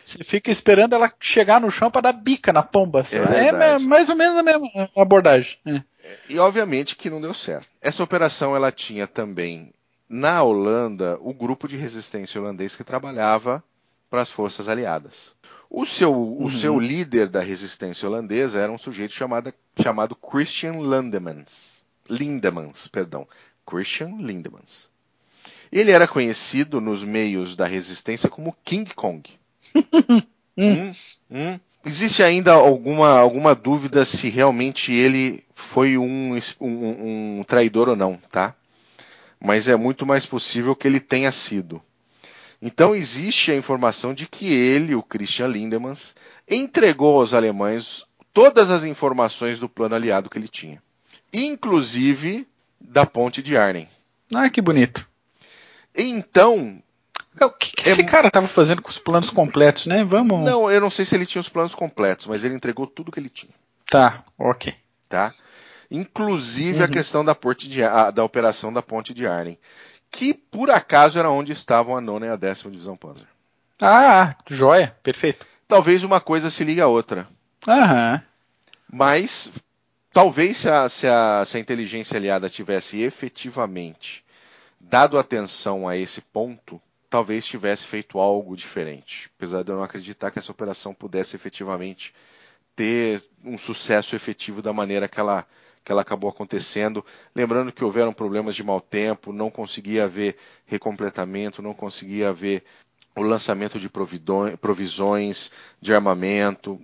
Você 0.06 0.24
fica 0.24 0.52
esperando 0.52 0.94
ela 0.94 1.12
chegar 1.20 1.60
no 1.60 1.72
chão 1.72 1.90
para 1.90 2.02
dar 2.02 2.14
bica 2.14 2.54
na 2.54 2.62
pomba. 2.62 3.04
É, 3.12 3.48
é, 3.48 3.80
mais 3.80 4.08
ou 4.08 4.16
menos 4.16 4.38
a 4.38 4.44
mesma 4.44 4.70
abordagem. 4.96 5.58
É. 5.66 5.82
E 6.30 6.38
obviamente 6.38 6.96
que 6.96 7.10
não 7.10 7.20
deu 7.20 7.34
certo. 7.34 7.68
Essa 7.82 8.04
operação 8.04 8.56
ela 8.56 8.72
tinha 8.72 9.08
também 9.08 9.74
na 10.08 10.44
Holanda 10.44 11.18
o 11.20 11.34
grupo 11.34 11.68
de 11.68 11.76
resistência 11.76 12.40
holandês 12.40 12.76
que 12.76 12.84
trabalhava 12.84 13.64
para 14.08 14.22
as 14.22 14.30
forças 14.30 14.70
aliadas. 14.70 15.36
O 15.78 15.86
seu, 15.86 16.14
uhum. 16.14 16.46
o 16.46 16.50
seu 16.50 16.80
líder 16.80 17.28
da 17.28 17.42
resistência 17.42 18.08
holandesa 18.08 18.62
era 18.62 18.72
um 18.72 18.78
sujeito 18.78 19.14
chamado, 19.14 19.54
chamado 19.78 20.16
Christian 20.16 20.76
Lindemans. 20.80 21.84
Lindemans, 22.10 22.88
perdão. 22.88 23.28
Christian 23.66 24.16
Lindemans. 24.20 24.90
Ele 25.70 25.92
era 25.92 26.08
conhecido 26.08 26.80
nos 26.80 27.04
meios 27.04 27.58
da 27.58 27.66
resistência 27.66 28.30
como 28.30 28.56
King 28.64 28.94
Kong. 28.94 29.30
hum, 30.58 30.96
hum. 31.30 31.60
Existe 31.86 32.24
ainda 32.24 32.54
alguma, 32.54 33.10
alguma 33.20 33.54
dúvida 33.54 34.06
se 34.06 34.30
realmente 34.30 34.94
ele 34.94 35.44
foi 35.54 35.98
um, 35.98 36.38
um, 36.62 37.40
um 37.40 37.44
traidor 37.44 37.90
ou 37.90 37.96
não, 37.98 38.18
tá? 38.32 38.56
mas 39.46 39.68
é 39.68 39.76
muito 39.76 40.06
mais 40.06 40.26
possível 40.26 40.76
que 40.76 40.88
ele 40.88 41.00
tenha 41.00 41.32
sido. 41.32 41.82
Então 42.66 42.96
existe 42.96 43.52
a 43.52 43.56
informação 43.56 44.12
de 44.12 44.26
que 44.26 44.52
ele, 44.52 44.96
o 44.96 45.04
Christian 45.04 45.46
Lindemans, 45.46 46.16
entregou 46.50 47.20
aos 47.20 47.32
alemães 47.32 48.04
todas 48.34 48.72
as 48.72 48.84
informações 48.84 49.60
do 49.60 49.70
plano 49.70 49.94
aliado 49.94 50.32
que 50.32 50.40
ele 50.40 50.48
tinha, 50.48 50.82
inclusive 51.32 52.48
da 52.82 53.06
ponte 53.06 53.44
de 53.44 53.56
Arnhem. 53.56 53.88
Ah, 54.34 54.50
que 54.50 54.64
bonito. 54.64 55.08
Então, 55.96 56.82
o 57.40 57.52
que, 57.52 57.72
que 57.72 57.88
é... 57.88 57.92
esse 57.92 58.04
cara 58.04 58.30
estava 58.30 58.48
fazendo 58.48 58.82
com 58.82 58.90
os 58.90 58.98
planos 58.98 59.30
completos, 59.30 59.86
né? 59.86 60.04
Vamos. 60.04 60.44
Não, 60.44 60.70
eu 60.72 60.82
não 60.82 60.90
sei 60.90 61.06
se 61.06 61.14
ele 61.14 61.28
tinha 61.28 61.42
os 61.42 61.50
planos 61.50 61.76
completos, 61.76 62.26
mas 62.26 62.44
ele 62.44 62.56
entregou 62.56 62.88
tudo 62.88 63.12
que 63.12 63.20
ele 63.20 63.30
tinha. 63.30 63.54
Tá, 63.86 64.24
ok. 64.40 64.74
Tá 65.08 65.36
inclusive 65.90 66.80
uhum. 66.80 66.86
a 66.86 66.88
questão 66.88 67.24
da, 67.24 67.38
de, 67.58 67.84
a, 67.84 68.12
da 68.12 68.24
operação 68.24 68.72
da 68.72 68.82
ponte 68.82 69.14
de 69.14 69.26
Arnhem, 69.26 69.58
que 70.16 70.34
por 70.34 70.72
acaso 70.72 71.20
era 71.20 71.30
onde 71.30 71.52
estavam 71.52 71.98
a 71.98 72.00
nona 72.00 72.28
e 72.28 72.30
a 72.30 72.38
décima 72.38 72.72
divisão 72.72 72.96
Panzer. 72.96 73.28
Ah, 73.82 74.34
joia, 74.50 74.96
perfeito. 75.04 75.46
Talvez 75.68 76.04
uma 76.06 76.22
coisa 76.22 76.50
se 76.50 76.64
ligue 76.64 76.80
à 76.80 76.88
outra. 76.88 77.28
Aham. 77.68 78.24
Mas 78.90 79.52
talvez 80.14 80.56
se 80.56 80.70
a, 80.70 80.88
se, 80.88 81.06
a, 81.06 81.44
se 81.46 81.58
a 81.58 81.60
inteligência 81.60 82.16
aliada 82.16 82.50
tivesse 82.50 83.02
efetivamente 83.02 84.24
dado 84.80 85.20
atenção 85.20 85.86
a 85.86 85.98
esse 85.98 86.22
ponto, 86.22 86.82
talvez 87.10 87.46
tivesse 87.46 87.86
feito 87.86 88.18
algo 88.18 88.56
diferente. 88.56 89.30
Apesar 89.36 89.64
de 89.64 89.72
eu 89.72 89.76
não 89.76 89.84
acreditar 89.84 90.32
que 90.32 90.40
essa 90.40 90.52
operação 90.52 90.94
pudesse 90.94 91.36
efetivamente 91.36 92.14
ter 92.74 93.22
um 93.44 93.58
sucesso 93.58 94.16
efetivo 94.16 94.62
da 94.62 94.72
maneira 94.72 95.10
que 95.10 95.20
ela, 95.20 95.46
que 95.86 95.92
ela 95.92 96.02
acabou 96.02 96.30
acontecendo. 96.30 97.06
Lembrando 97.36 97.72
que 97.72 97.86
houveram 97.86 98.12
problemas 98.12 98.56
de 98.56 98.64
mau 98.64 98.82
tempo, 98.82 99.32
não 99.32 99.52
conseguia 99.52 100.06
haver 100.06 100.36
recompletamento, 100.66 101.62
não 101.62 101.76
conseguia 101.76 102.30
haver 102.30 102.64
o 103.16 103.22
lançamento 103.22 103.80
de 103.80 103.88
provisões 104.60 105.52
de 105.80 105.94
armamento. 105.94 106.78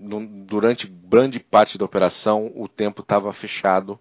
Durante 0.45 0.87
grande 0.87 1.39
parte 1.39 1.79
da 1.79 1.83
operação, 1.83 2.51
o 2.55 2.67
tempo 2.67 3.01
estava 3.01 3.33
fechado 3.33 3.99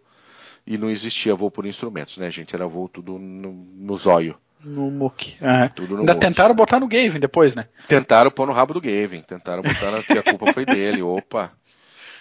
e 0.66 0.76
não 0.76 0.90
existia 0.90 1.34
voo 1.34 1.50
por 1.50 1.64
instrumentos, 1.64 2.18
né, 2.18 2.30
gente? 2.30 2.54
Era 2.54 2.66
voo 2.66 2.86
tudo 2.86 3.18
no, 3.18 3.52
no 3.52 3.96
zóio. 3.96 4.36
No 4.62 4.90
muque. 4.90 5.36
É. 5.40 5.68
Tudo 5.68 5.94
no 5.94 6.00
Ainda 6.00 6.12
muque. 6.12 6.26
tentaram 6.26 6.54
botar 6.54 6.78
no 6.78 6.86
Gavin 6.86 7.18
depois, 7.18 7.54
né? 7.54 7.66
Tentaram 7.86 8.30
pôr 8.30 8.46
no 8.46 8.52
rabo 8.52 8.74
do 8.74 8.80
Gavin. 8.82 9.22
Tentaram 9.22 9.62
botar 9.62 10.02
que 10.02 10.18
a 10.18 10.22
culpa 10.22 10.52
foi 10.52 10.66
dele. 10.66 11.00
Opa, 11.02 11.50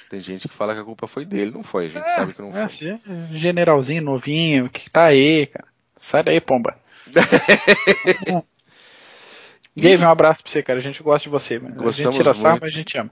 tem 0.10 0.20
gente 0.20 0.48
que 0.48 0.54
fala 0.56 0.74
que 0.74 0.82
a 0.82 0.84
culpa 0.84 1.06
foi 1.06 1.24
dele, 1.24 1.52
não 1.52 1.64
foi. 1.64 1.86
A 1.86 1.90
gente 1.90 2.06
é, 2.06 2.16
sabe 2.16 2.34
que 2.34 2.42
não 2.42 2.50
é, 2.58 2.68
foi. 2.68 2.88
É 2.90 3.00
generalzinho, 3.32 4.02
novinho, 4.02 4.68
que 4.68 4.90
tá 4.90 5.06
aí, 5.06 5.46
cara. 5.46 5.68
Sai 6.00 6.24
daí, 6.24 6.42
pomba. 6.42 6.76
Gave 9.78 10.04
um 10.04 10.10
abraço 10.10 10.42
pra 10.42 10.52
você, 10.52 10.64
cara. 10.64 10.80
A 10.80 10.82
gente 10.82 11.04
gosta 11.04 11.24
de 11.24 11.30
você. 11.30 11.60
Mano. 11.60 11.88
A 11.88 11.92
gente 11.92 12.16
tira 12.16 12.34
sarro, 12.34 12.58
mas 12.62 12.74
a 12.74 12.78
gente 12.78 12.98
ama. 12.98 13.12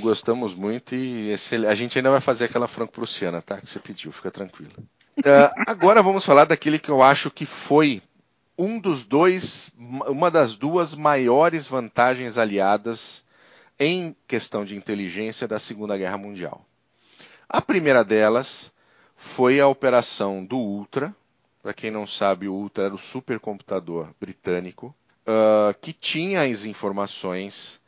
Gostamos 0.00 0.54
muito 0.54 0.94
e 0.94 1.34
a 1.68 1.74
gente 1.74 1.98
ainda 1.98 2.10
vai 2.10 2.20
fazer 2.20 2.44
aquela 2.44 2.68
franco-prussiana, 2.68 3.42
tá? 3.42 3.58
Que 3.60 3.68
você 3.68 3.80
pediu, 3.80 4.12
fica 4.12 4.30
tranquilo. 4.30 4.72
Uh, 5.18 5.50
agora 5.66 6.02
vamos 6.02 6.24
falar 6.24 6.44
daquele 6.44 6.78
que 6.78 6.90
eu 6.90 7.02
acho 7.02 7.30
que 7.30 7.44
foi 7.44 8.02
um 8.58 8.78
dos 8.78 9.04
dois, 9.04 9.70
uma 9.76 10.30
das 10.30 10.54
duas 10.54 10.94
maiores 10.94 11.66
vantagens 11.66 12.38
aliadas 12.38 13.25
em 13.78 14.16
questão 14.26 14.64
de 14.64 14.74
inteligência 14.74 15.46
da 15.46 15.58
Segunda 15.58 15.96
Guerra 15.96 16.18
Mundial. 16.18 16.64
A 17.48 17.60
primeira 17.62 18.04
delas 18.04 18.72
foi 19.16 19.60
a 19.60 19.68
operação 19.68 20.44
do 20.44 20.56
Ultra. 20.56 21.14
Para 21.62 21.74
quem 21.74 21.90
não 21.90 22.06
sabe, 22.06 22.48
o 22.48 22.54
Ultra 22.54 22.84
era 22.84 22.94
o 22.94 22.98
supercomputador 22.98 24.08
britânico 24.20 24.94
uh, 25.26 25.74
que 25.80 25.92
tinha 25.92 26.42
as 26.42 26.64
informações 26.64 27.80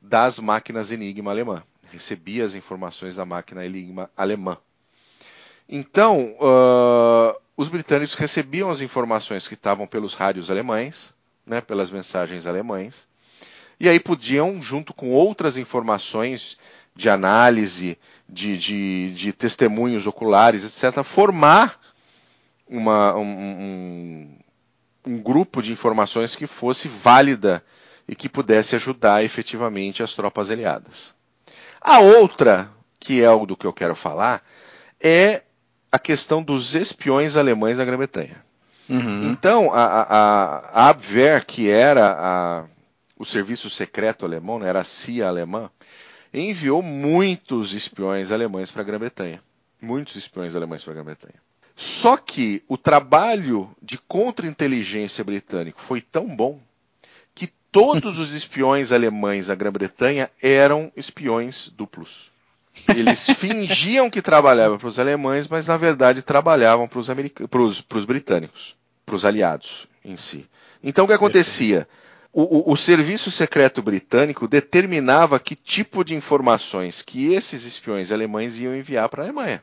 das 0.00 0.38
máquinas 0.38 0.90
Enigma 0.90 1.30
alemã. 1.30 1.62
Recebia 1.90 2.44
as 2.44 2.54
informações 2.54 3.16
da 3.16 3.24
máquina 3.24 3.64
Enigma 3.64 4.10
alemã. 4.16 4.56
Então, 5.68 6.36
uh, 6.40 7.38
os 7.56 7.68
britânicos 7.68 8.14
recebiam 8.14 8.70
as 8.70 8.80
informações 8.80 9.46
que 9.46 9.54
estavam 9.54 9.86
pelos 9.86 10.14
rádios 10.14 10.50
alemães, 10.50 11.14
né, 11.46 11.60
pelas 11.60 11.90
mensagens 11.90 12.46
alemães, 12.46 13.08
e 13.80 13.88
aí 13.88 13.98
podiam, 13.98 14.60
junto 14.60 14.92
com 14.92 15.10
outras 15.10 15.56
informações 15.56 16.58
de 16.94 17.08
análise, 17.08 17.96
de, 18.28 18.56
de, 18.56 19.12
de 19.14 19.32
testemunhos 19.32 20.06
oculares, 20.06 20.64
etc., 20.64 21.02
formar 21.02 21.80
uma, 22.68 23.16
um, 23.16 23.22
um, 23.22 24.38
um 25.06 25.18
grupo 25.18 25.62
de 25.62 25.72
informações 25.72 26.36
que 26.36 26.46
fosse 26.46 26.88
válida 26.88 27.64
e 28.06 28.14
que 28.14 28.28
pudesse 28.28 28.76
ajudar 28.76 29.24
efetivamente 29.24 30.02
as 30.02 30.14
tropas 30.14 30.50
aliadas. 30.50 31.14
A 31.80 32.00
outra, 32.00 32.70
que 32.98 33.22
é 33.22 33.30
o 33.30 33.46
do 33.46 33.56
que 33.56 33.66
eu 33.66 33.72
quero 33.72 33.94
falar, 33.94 34.42
é 35.00 35.42
a 35.90 35.98
questão 35.98 36.42
dos 36.42 36.74
espiões 36.74 37.36
alemães 37.36 37.78
na 37.78 37.84
Grã-Bretanha. 37.84 38.44
Uhum. 38.88 39.22
Então, 39.30 39.72
a, 39.72 39.84
a, 39.84 40.58
a, 40.58 40.88
Abwehr, 40.90 41.46
que 41.46 41.70
era 41.70 42.12
a, 42.18 42.64
o 43.20 43.24
serviço 43.26 43.68
secreto 43.68 44.24
alemão, 44.24 44.58
né, 44.58 44.66
era 44.66 44.80
a 44.80 44.84
CIA 44.84 45.28
alemã, 45.28 45.70
enviou 46.32 46.82
muitos 46.82 47.74
espiões 47.74 48.32
alemães 48.32 48.70
para 48.70 48.80
a 48.80 48.84
Grã-Bretanha. 48.84 49.42
Muitos 49.78 50.16
espiões 50.16 50.56
alemães 50.56 50.82
para 50.82 50.92
a 50.92 50.94
Grã-Bretanha. 50.94 51.34
Só 51.76 52.16
que 52.16 52.62
o 52.66 52.78
trabalho 52.78 53.70
de 53.82 53.98
contra-inteligência 53.98 55.22
britânico 55.22 55.82
foi 55.82 56.00
tão 56.00 56.34
bom 56.34 56.58
que 57.34 57.46
todos 57.70 58.18
os 58.18 58.32
espiões 58.32 58.90
alemães 58.90 59.48
da 59.48 59.54
Grã-Bretanha 59.54 60.30
eram 60.42 60.90
espiões 60.96 61.68
duplos. 61.76 62.30
Eles 62.88 63.28
fingiam 63.36 64.08
que 64.08 64.22
trabalhavam 64.22 64.78
para 64.78 64.88
os 64.88 64.98
alemães, 64.98 65.46
mas 65.46 65.66
na 65.66 65.76
verdade 65.76 66.22
trabalhavam 66.22 66.88
para 66.88 66.98
os 66.98 68.04
britânicos, 68.06 68.74
para 69.04 69.14
os 69.14 69.26
aliados 69.26 69.86
em 70.02 70.16
si. 70.16 70.48
Então 70.82 71.04
o 71.04 71.08
que 71.08 71.12
acontecia? 71.12 71.86
O, 72.32 72.70
o, 72.70 72.72
o, 72.72 72.76
serviço 72.76 73.28
secreto 73.30 73.82
britânico 73.82 74.46
determinava 74.46 75.40
que 75.40 75.56
tipo 75.56 76.04
de 76.04 76.14
informações 76.14 77.02
que 77.02 77.32
esses 77.32 77.64
espiões 77.64 78.12
alemães 78.12 78.60
iam 78.60 78.74
enviar 78.74 79.08
para 79.08 79.22
a 79.22 79.24
Alemanha. 79.26 79.62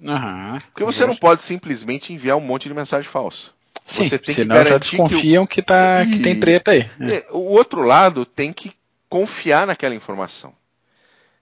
Uhum, 0.00 0.60
Porque 0.72 0.84
você 0.84 0.98
justo. 0.98 1.08
não 1.08 1.16
pode 1.16 1.42
simplesmente 1.42 2.12
enviar 2.12 2.36
um 2.36 2.40
monte 2.40 2.68
de 2.68 2.74
mensagem 2.74 3.10
falsa. 3.10 3.50
Sim, 3.84 4.08
você 4.08 4.18
tem 4.18 4.34
senão 4.34 4.56
que 4.56 4.64
garantir 4.64 4.96
já 4.96 5.02
desconfiam 5.04 5.46
que, 5.46 5.60
o... 5.60 5.62
que, 5.62 5.62
tá, 5.62 6.04
e... 6.04 6.10
que 6.10 6.18
tem 6.20 6.38
treta 6.38 6.70
aí. 6.72 6.88
É. 7.00 7.26
O 7.30 7.40
outro 7.40 7.82
lado 7.82 8.24
tem 8.24 8.52
que 8.52 8.72
confiar 9.08 9.66
naquela 9.66 9.94
informação. 9.94 10.52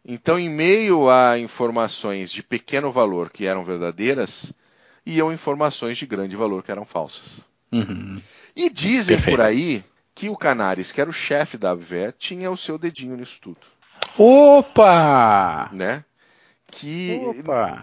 Então, 0.04 0.38
em 0.38 0.50
meio 0.50 1.08
a 1.08 1.38
informações 1.38 2.30
de 2.30 2.42
pequeno 2.42 2.92
valor 2.92 3.30
que 3.30 3.46
eram 3.46 3.64
verdadeiras, 3.64 4.52
iam 5.04 5.32
informações 5.32 5.96
de 5.96 6.06
grande 6.06 6.36
valor 6.36 6.62
que 6.62 6.70
eram 6.70 6.84
falsas. 6.84 7.44
Uhum. 7.72 8.20
E 8.54 8.70
dizem 8.70 9.16
Perfeito. 9.16 9.36
por 9.36 9.44
aí 9.44 9.84
que 10.24 10.30
o 10.30 10.36
Canaris, 10.36 10.90
que 10.90 11.02
era 11.02 11.10
o 11.10 11.12
chefe 11.12 11.58
da 11.58 11.72
ABVE, 11.72 12.14
tinha 12.18 12.50
o 12.50 12.56
seu 12.56 12.78
dedinho 12.78 13.14
nisso 13.14 13.38
tudo. 13.42 13.58
Opa! 14.16 15.68
Né? 15.70 16.02
Que, 16.70 17.20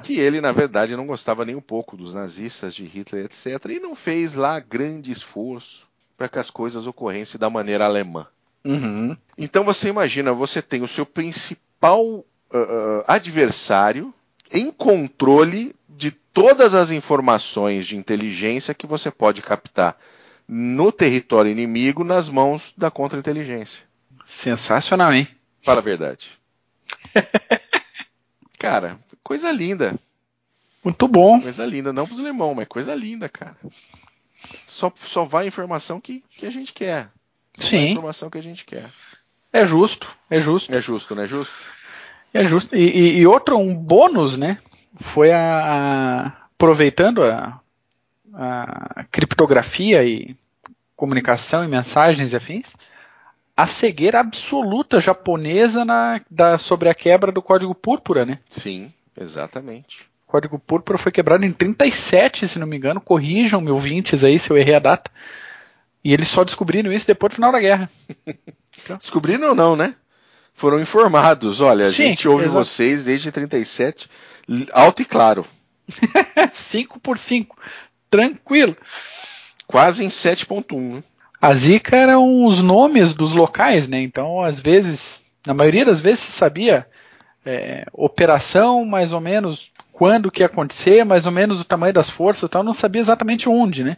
que 0.02 0.20
ele, 0.20 0.42
na 0.42 0.52
verdade, 0.52 0.96
não 0.96 1.06
gostava 1.06 1.46
nem 1.46 1.56
um 1.56 1.62
pouco 1.62 1.96
dos 1.96 2.16
nazistas, 2.16 2.74
de 2.74 2.84
Hitler, 2.84 3.26
etc. 3.26 3.64
E 3.70 3.80
não 3.80 3.96
fez 3.96 4.34
lá 4.34 4.60
grande 4.60 5.12
esforço 5.12 5.88
para 6.18 6.28
que 6.28 6.40
as 6.40 6.50
coisas 6.50 6.88
ocorressem 6.88 7.40
da 7.40 7.50
maneira 7.50 7.86
alemã. 7.86 8.26
Uhum. 8.66 9.16
Então 9.38 9.64
você 9.64 9.90
imagina, 9.90 10.34
você 10.34 10.64
tem 10.64 10.82
o 10.82 10.88
seu 10.88 11.06
principal 11.06 12.04
uh, 12.04 12.26
adversário 13.08 14.12
em 14.52 14.72
controle 14.72 15.76
de 15.88 16.10
todas 16.10 16.74
as 16.74 16.92
informações 16.92 17.86
de 17.86 17.96
inteligência 17.96 18.74
que 18.74 18.88
você 18.88 19.12
pode 19.12 19.44
captar 19.44 19.96
no 20.48 20.92
território 20.92 21.52
inimigo 21.52 22.04
nas 22.04 22.30
mãos 22.30 22.74
da 22.78 22.92
contra-inteligência. 22.92 23.84
Sensacional, 24.26 25.14
hein? 25.14 25.28
Para 25.64 25.80
a 25.80 25.84
verdade. 25.84 26.28
cara, 28.60 29.00
coisa 29.24 29.52
linda. 29.52 29.96
Muito 30.84 31.08
bom. 31.08 31.42
Coisa 31.42 31.66
linda, 31.66 31.94
não 31.94 32.06
para 32.06 32.14
os 32.14 32.20
alemão, 32.20 32.56
mas 32.56 32.68
coisa 32.68 32.96
linda, 32.96 33.30
cara. 33.30 33.58
Só, 34.68 34.92
só 34.98 35.24
vai 35.24 35.46
a 35.46 35.48
informação 35.48 36.02
que, 36.02 36.24
que 36.30 36.46
a 36.46 36.50
gente 36.50 36.74
quer. 36.74 37.10
Só 37.60 37.68
Sim. 37.68 37.78
a 37.78 37.90
informação 37.92 38.30
que 38.30 38.38
a 38.38 38.44
gente 38.44 38.66
quer. 38.66 38.90
É 39.54 39.66
justo, 39.66 40.10
é 40.30 40.40
justo. 40.40 40.74
É 40.74 40.82
justo, 40.82 41.16
não 41.16 41.24
é 41.24 41.28
justo? 41.28 41.54
É 42.34 42.46
justo. 42.46 42.76
E, 42.76 42.80
e, 42.80 43.18
e 43.20 43.28
outro, 43.28 43.58
um 43.58 43.76
bônus, 43.76 44.38
né? 44.38 44.58
Foi 45.00 45.32
a, 45.32 46.28
a 46.28 46.42
aproveitando 46.62 47.24
a, 47.24 47.60
a 48.34 49.06
criptografia 49.12 50.04
e 50.04 50.36
comunicação 50.96 51.64
e 51.64 51.68
mensagens 51.68 52.34
e 52.34 52.36
afins, 52.36 52.74
a 53.56 53.66
cegueira 53.66 54.20
absoluta 54.20 55.00
japonesa 55.00 55.84
na, 55.84 56.22
da, 56.30 56.58
sobre 56.58 56.90
a 56.90 56.94
quebra 56.94 57.32
do 57.32 57.42
código 57.42 57.74
púrpura, 57.74 58.26
né? 58.26 58.40
Sim, 58.50 58.94
exatamente. 59.20 60.02
O 60.28 60.32
código 60.32 60.58
púrpura 60.60 60.98
foi 60.98 61.12
quebrado 61.12 61.44
em 61.44 61.52
37, 61.52 62.48
se 62.48 62.60
não 62.60 62.68
me 62.68 62.78
engano. 62.78 63.02
Corrijam, 63.02 63.60
me 63.60 63.72
ouvintes 63.72 64.24
aí, 64.24 64.40
se 64.40 64.50
eu 64.50 64.58
errei 64.58 64.76
a 64.76 64.80
data. 64.80 65.12
E 66.04 66.14
eles 66.14 66.28
só 66.28 66.44
descobriram 66.44 66.92
isso 66.92 67.06
depois 67.06 67.32
do 67.32 67.36
final 67.36 67.52
da 67.52 67.60
guerra. 67.60 67.90
Descobriram 69.00 69.50
ou 69.50 69.56
não, 69.56 69.76
né? 69.76 69.96
Foram 70.54 70.80
informados. 70.80 71.62
Olha, 71.62 71.88
a 71.88 71.92
Sim, 71.92 72.10
gente 72.10 72.28
ouve 72.28 72.46
exato. 72.46 72.64
vocês 72.64 73.04
desde 73.04 73.32
37, 73.32 74.10
alto 74.72 75.02
e 75.02 75.06
claro. 75.06 75.46
5 76.52 77.00
por 77.00 77.18
5 77.18 77.56
Tranquilo. 78.12 78.78
Quase 79.66 80.06
em 80.06 80.10
7.1. 80.10 80.96
Né? 80.96 81.04
A 81.42 81.56
zica 81.56 81.96
eram 81.96 82.46
os 82.46 82.62
nomes 82.62 83.14
dos 83.14 83.32
locais, 83.32 83.88
né? 83.88 84.00
Então, 84.00 84.42
às 84.42 84.60
vezes, 84.60 85.24
na 85.48 85.56
maioria 85.56 85.86
das 85.86 86.00
vezes 86.00 86.20
se 86.20 86.32
sabia 86.32 86.86
é, 87.44 87.86
operação, 87.92 88.86
mais 88.86 89.12
ou 89.12 89.20
menos 89.20 89.72
quando 89.92 90.32
que 90.32 90.42
ia 90.42 90.48
acontecer, 90.48 91.04
mais 91.04 91.26
ou 91.26 91.32
menos 91.32 91.62
o 91.62 91.66
tamanho 91.66 91.94
das 91.94 92.10
forças, 92.10 92.50
então 92.50 92.64
não 92.64 92.74
sabia 92.74 93.02
exatamente 93.02 93.48
onde, 93.48 93.84
né? 93.84 93.98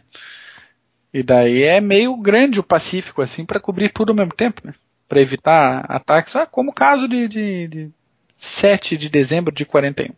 E 1.12 1.22
daí 1.22 1.62
é 1.62 1.80
meio 1.80 2.16
grande 2.16 2.60
o 2.60 2.64
Pacífico, 2.64 3.22
assim, 3.22 3.44
para 3.44 3.60
cobrir 3.60 3.90
tudo 3.90 4.10
ao 4.10 4.16
mesmo 4.16 4.34
tempo, 4.34 4.60
né? 4.64 4.74
Para 5.08 5.20
evitar 5.20 5.84
ataques, 5.88 6.34
ah, 6.36 6.46
como 6.46 6.70
o 6.70 6.74
caso 6.74 7.06
de, 7.08 7.28
de, 7.28 7.68
de 7.68 7.90
7 8.36 8.96
de 8.96 9.08
dezembro 9.08 9.54
de 9.54 9.64
41. 9.64 10.12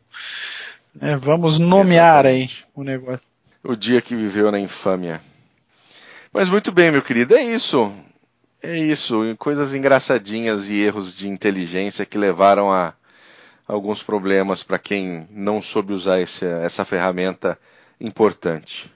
É, 1.01 1.17
vamos 1.17 1.59
nomear 1.59 2.25
Exatamente. 2.25 2.65
aí 2.65 2.71
o 2.75 2.83
negócio. 2.83 3.36
O 3.69 3.75
dia 3.75 4.01
que 4.01 4.15
viveu 4.15 4.53
na 4.53 4.61
infâmia. 4.61 5.21
Mas 6.33 6.49
muito 6.49 6.71
bem, 6.71 6.91
meu 6.93 7.03
querido, 7.03 7.35
é 7.35 7.43
isso. 7.43 7.93
É 8.63 8.77
isso, 8.77 9.35
coisas 9.39 9.75
engraçadinhas 9.75 10.69
e 10.69 10.75
erros 10.75 11.17
de 11.17 11.29
inteligência 11.29 12.07
que 12.07 12.17
levaram 12.17 12.73
a 12.73 12.95
alguns 13.67 14.03
problemas 14.03 14.63
para 14.63 14.79
quem 14.79 15.27
não 15.31 15.61
soube 15.61 15.93
usar 15.93 16.21
esse, 16.21 16.45
essa 16.45 16.85
ferramenta 16.85 17.59
importante. 18.01 18.91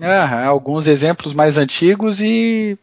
Ah, 0.00 0.46
alguns 0.46 0.86
exemplos 0.86 1.32
mais 1.32 1.56
antigos 1.58 2.20
e 2.20 2.78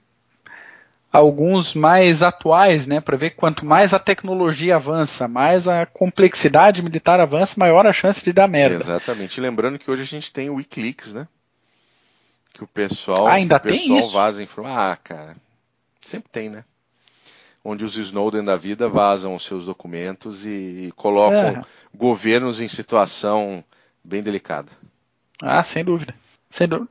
alguns 1.11 1.73
mais 1.73 2.23
atuais, 2.23 2.87
né, 2.87 3.01
para 3.01 3.17
ver 3.17 3.31
quanto 3.31 3.65
mais 3.65 3.93
a 3.93 3.99
tecnologia 3.99 4.77
avança, 4.77 5.27
mais 5.27 5.67
a 5.67 5.85
complexidade 5.85 6.81
militar 6.81 7.19
avança, 7.19 7.59
maior 7.59 7.85
a 7.85 7.93
chance 7.93 8.23
de 8.23 8.31
dar 8.31 8.47
merda. 8.47 8.83
Exatamente. 8.83 9.41
Lembrando 9.41 9.77
que 9.77 9.91
hoje 9.91 10.03
a 10.03 10.05
gente 10.05 10.31
tem 10.31 10.49
o 10.49 10.55
Wikileaks, 10.55 11.13
né? 11.13 11.27
que 12.61 12.63
o 12.63 12.67
pessoal, 12.67 13.27
ah, 13.27 13.33
ainda 13.33 13.55
o 13.55 13.59
pessoal 13.59 13.79
tem 13.79 13.97
isso? 13.97 14.11
vaza 14.11 14.43
informações. 14.43 14.79
Ah, 14.79 14.97
cara, 14.97 15.35
sempre 16.01 16.29
tem, 16.31 16.49
né? 16.49 16.63
Onde 17.63 17.85
os 17.85 17.95
Snowden 17.95 18.43
da 18.43 18.55
vida 18.55 18.89
vazam 18.89 19.35
os 19.35 19.45
seus 19.45 19.65
documentos 19.65 20.45
e, 20.45 20.87
e 20.87 20.91
colocam 20.95 21.39
é. 21.39 21.61
governos 21.95 22.59
em 22.59 22.67
situação 22.67 23.63
bem 24.03 24.21
delicada. 24.21 24.71
Ah, 25.41 25.63
sem 25.63 25.83
dúvida. 25.83 26.13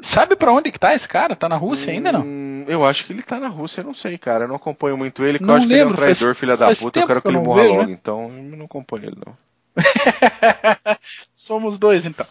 Sabe 0.01 0.37
para 0.37 0.53
onde 0.53 0.73
que 0.73 0.79
tá 0.79 0.94
esse 0.94 1.07
cara? 1.07 1.37
Tá 1.37 1.49
na 1.49 1.57
Rússia 1.57 1.92
hum, 1.92 1.96
ainda 1.96 2.12
não? 2.12 2.23
Hum, 2.23 2.64
eu 2.66 2.85
acho 2.85 3.05
que 3.05 3.12
ele 3.12 3.23
tá 3.23 3.38
na 3.38 3.49
Rússia, 3.49 3.83
eu 3.83 3.85
não 3.85 3.94
sei, 3.94 4.16
cara. 4.16 4.44
Eu 4.44 4.49
não 4.49 4.57
acompanho 4.57 4.96
muito 4.96 5.23
ele, 5.23 5.38
porque 5.38 5.51
eu 5.51 5.55
acho 5.55 5.66
que 5.66 5.73
ele 5.73 5.81
é 5.83 5.87
um 5.87 5.92
traidor, 5.92 6.16
faz, 6.16 6.38
filha 6.38 6.57
da 6.57 6.75
puta. 6.75 7.01
Eu 7.01 7.07
quero 7.07 7.20
que, 7.20 7.29
que 7.29 7.35
ele 7.35 7.44
morra 7.44 7.62
vejo, 7.62 7.75
logo, 7.75 7.87
né? 7.87 7.92
então 7.92 8.23
eu 8.23 8.57
não 8.57 8.64
acompanho 8.64 9.07
ele, 9.07 9.18
não. 9.25 9.37
Somos 11.31 11.79
dois, 11.79 12.07
então. 12.07 12.27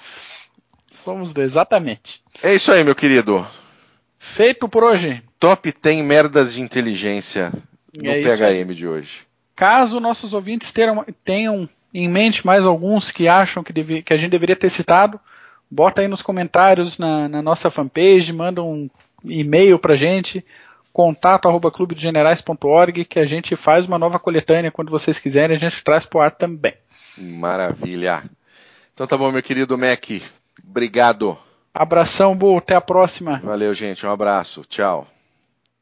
Somos 0.88 1.32
dois, 1.32 1.52
exatamente. 1.52 2.22
É 2.42 2.54
isso 2.54 2.72
aí, 2.72 2.84
meu 2.84 2.96
querido. 2.96 3.46
Feito 4.18 4.68
por 4.68 4.84
hoje. 4.84 5.24
Top 5.40 5.72
10 5.72 6.04
merdas 6.04 6.54
de 6.54 6.62
inteligência 6.62 7.54
no 7.96 8.10
é 8.10 8.22
PHM 8.22 8.74
de 8.74 8.88
hoje. 8.88 9.22
Caso 9.56 10.00
nossos 10.00 10.34
ouvintes 10.34 10.72
tenham, 10.72 11.06
tenham 11.24 11.70
em 11.94 12.08
mente 12.08 12.46
mais 12.46 12.66
alguns 12.66 13.12
que 13.12 13.28
acham 13.28 13.64
que, 13.64 13.74
deve, 13.74 14.02
que, 14.02 14.14
a 14.14 14.18
gente 14.18 14.32
deveria 14.32 14.56
ter 14.56 14.70
citado, 14.70 15.20
bota 15.70 16.02
aí 16.02 16.08
nos 16.08 16.22
comentários 16.22 16.98
na, 16.98 17.28
na 17.28 17.42
nossa 17.42 17.70
fanpage, 17.70 18.34
manda 18.34 18.64
um 18.64 18.90
e-mail 19.24 19.78
pra 19.78 19.96
gente, 19.96 20.46
contato 20.92 21.48
arroba 21.48 21.72
clubedegenerais.org, 21.72 23.06
que 23.06 23.20
a 23.20 23.26
gente 23.26 23.56
faz 23.56 23.86
uma 23.86 23.98
nova 24.00 24.20
coletânea 24.20 24.72
quando 24.72 24.90
vocês 24.90 25.20
quiserem, 25.20 25.56
a 25.56 25.60
gente 25.60 25.84
traz 25.84 26.06
pro 26.06 26.22
ar 26.22 26.32
também. 26.32 26.74
Maravilha. 27.18 28.24
Então 28.94 29.06
tá 29.06 29.18
bom, 29.18 29.32
meu 29.32 29.44
querido 29.44 29.78
Mac. 29.78 30.10
Obrigado. 30.68 31.38
Abração, 31.74 32.36
Bu. 32.36 32.58
Até 32.58 32.76
a 32.76 32.82
próxima. 32.82 33.40
Valeu, 33.44 33.74
gente. 33.74 34.06
Um 34.06 34.12
abraço. 34.12 34.64
Tchau. 34.68 35.08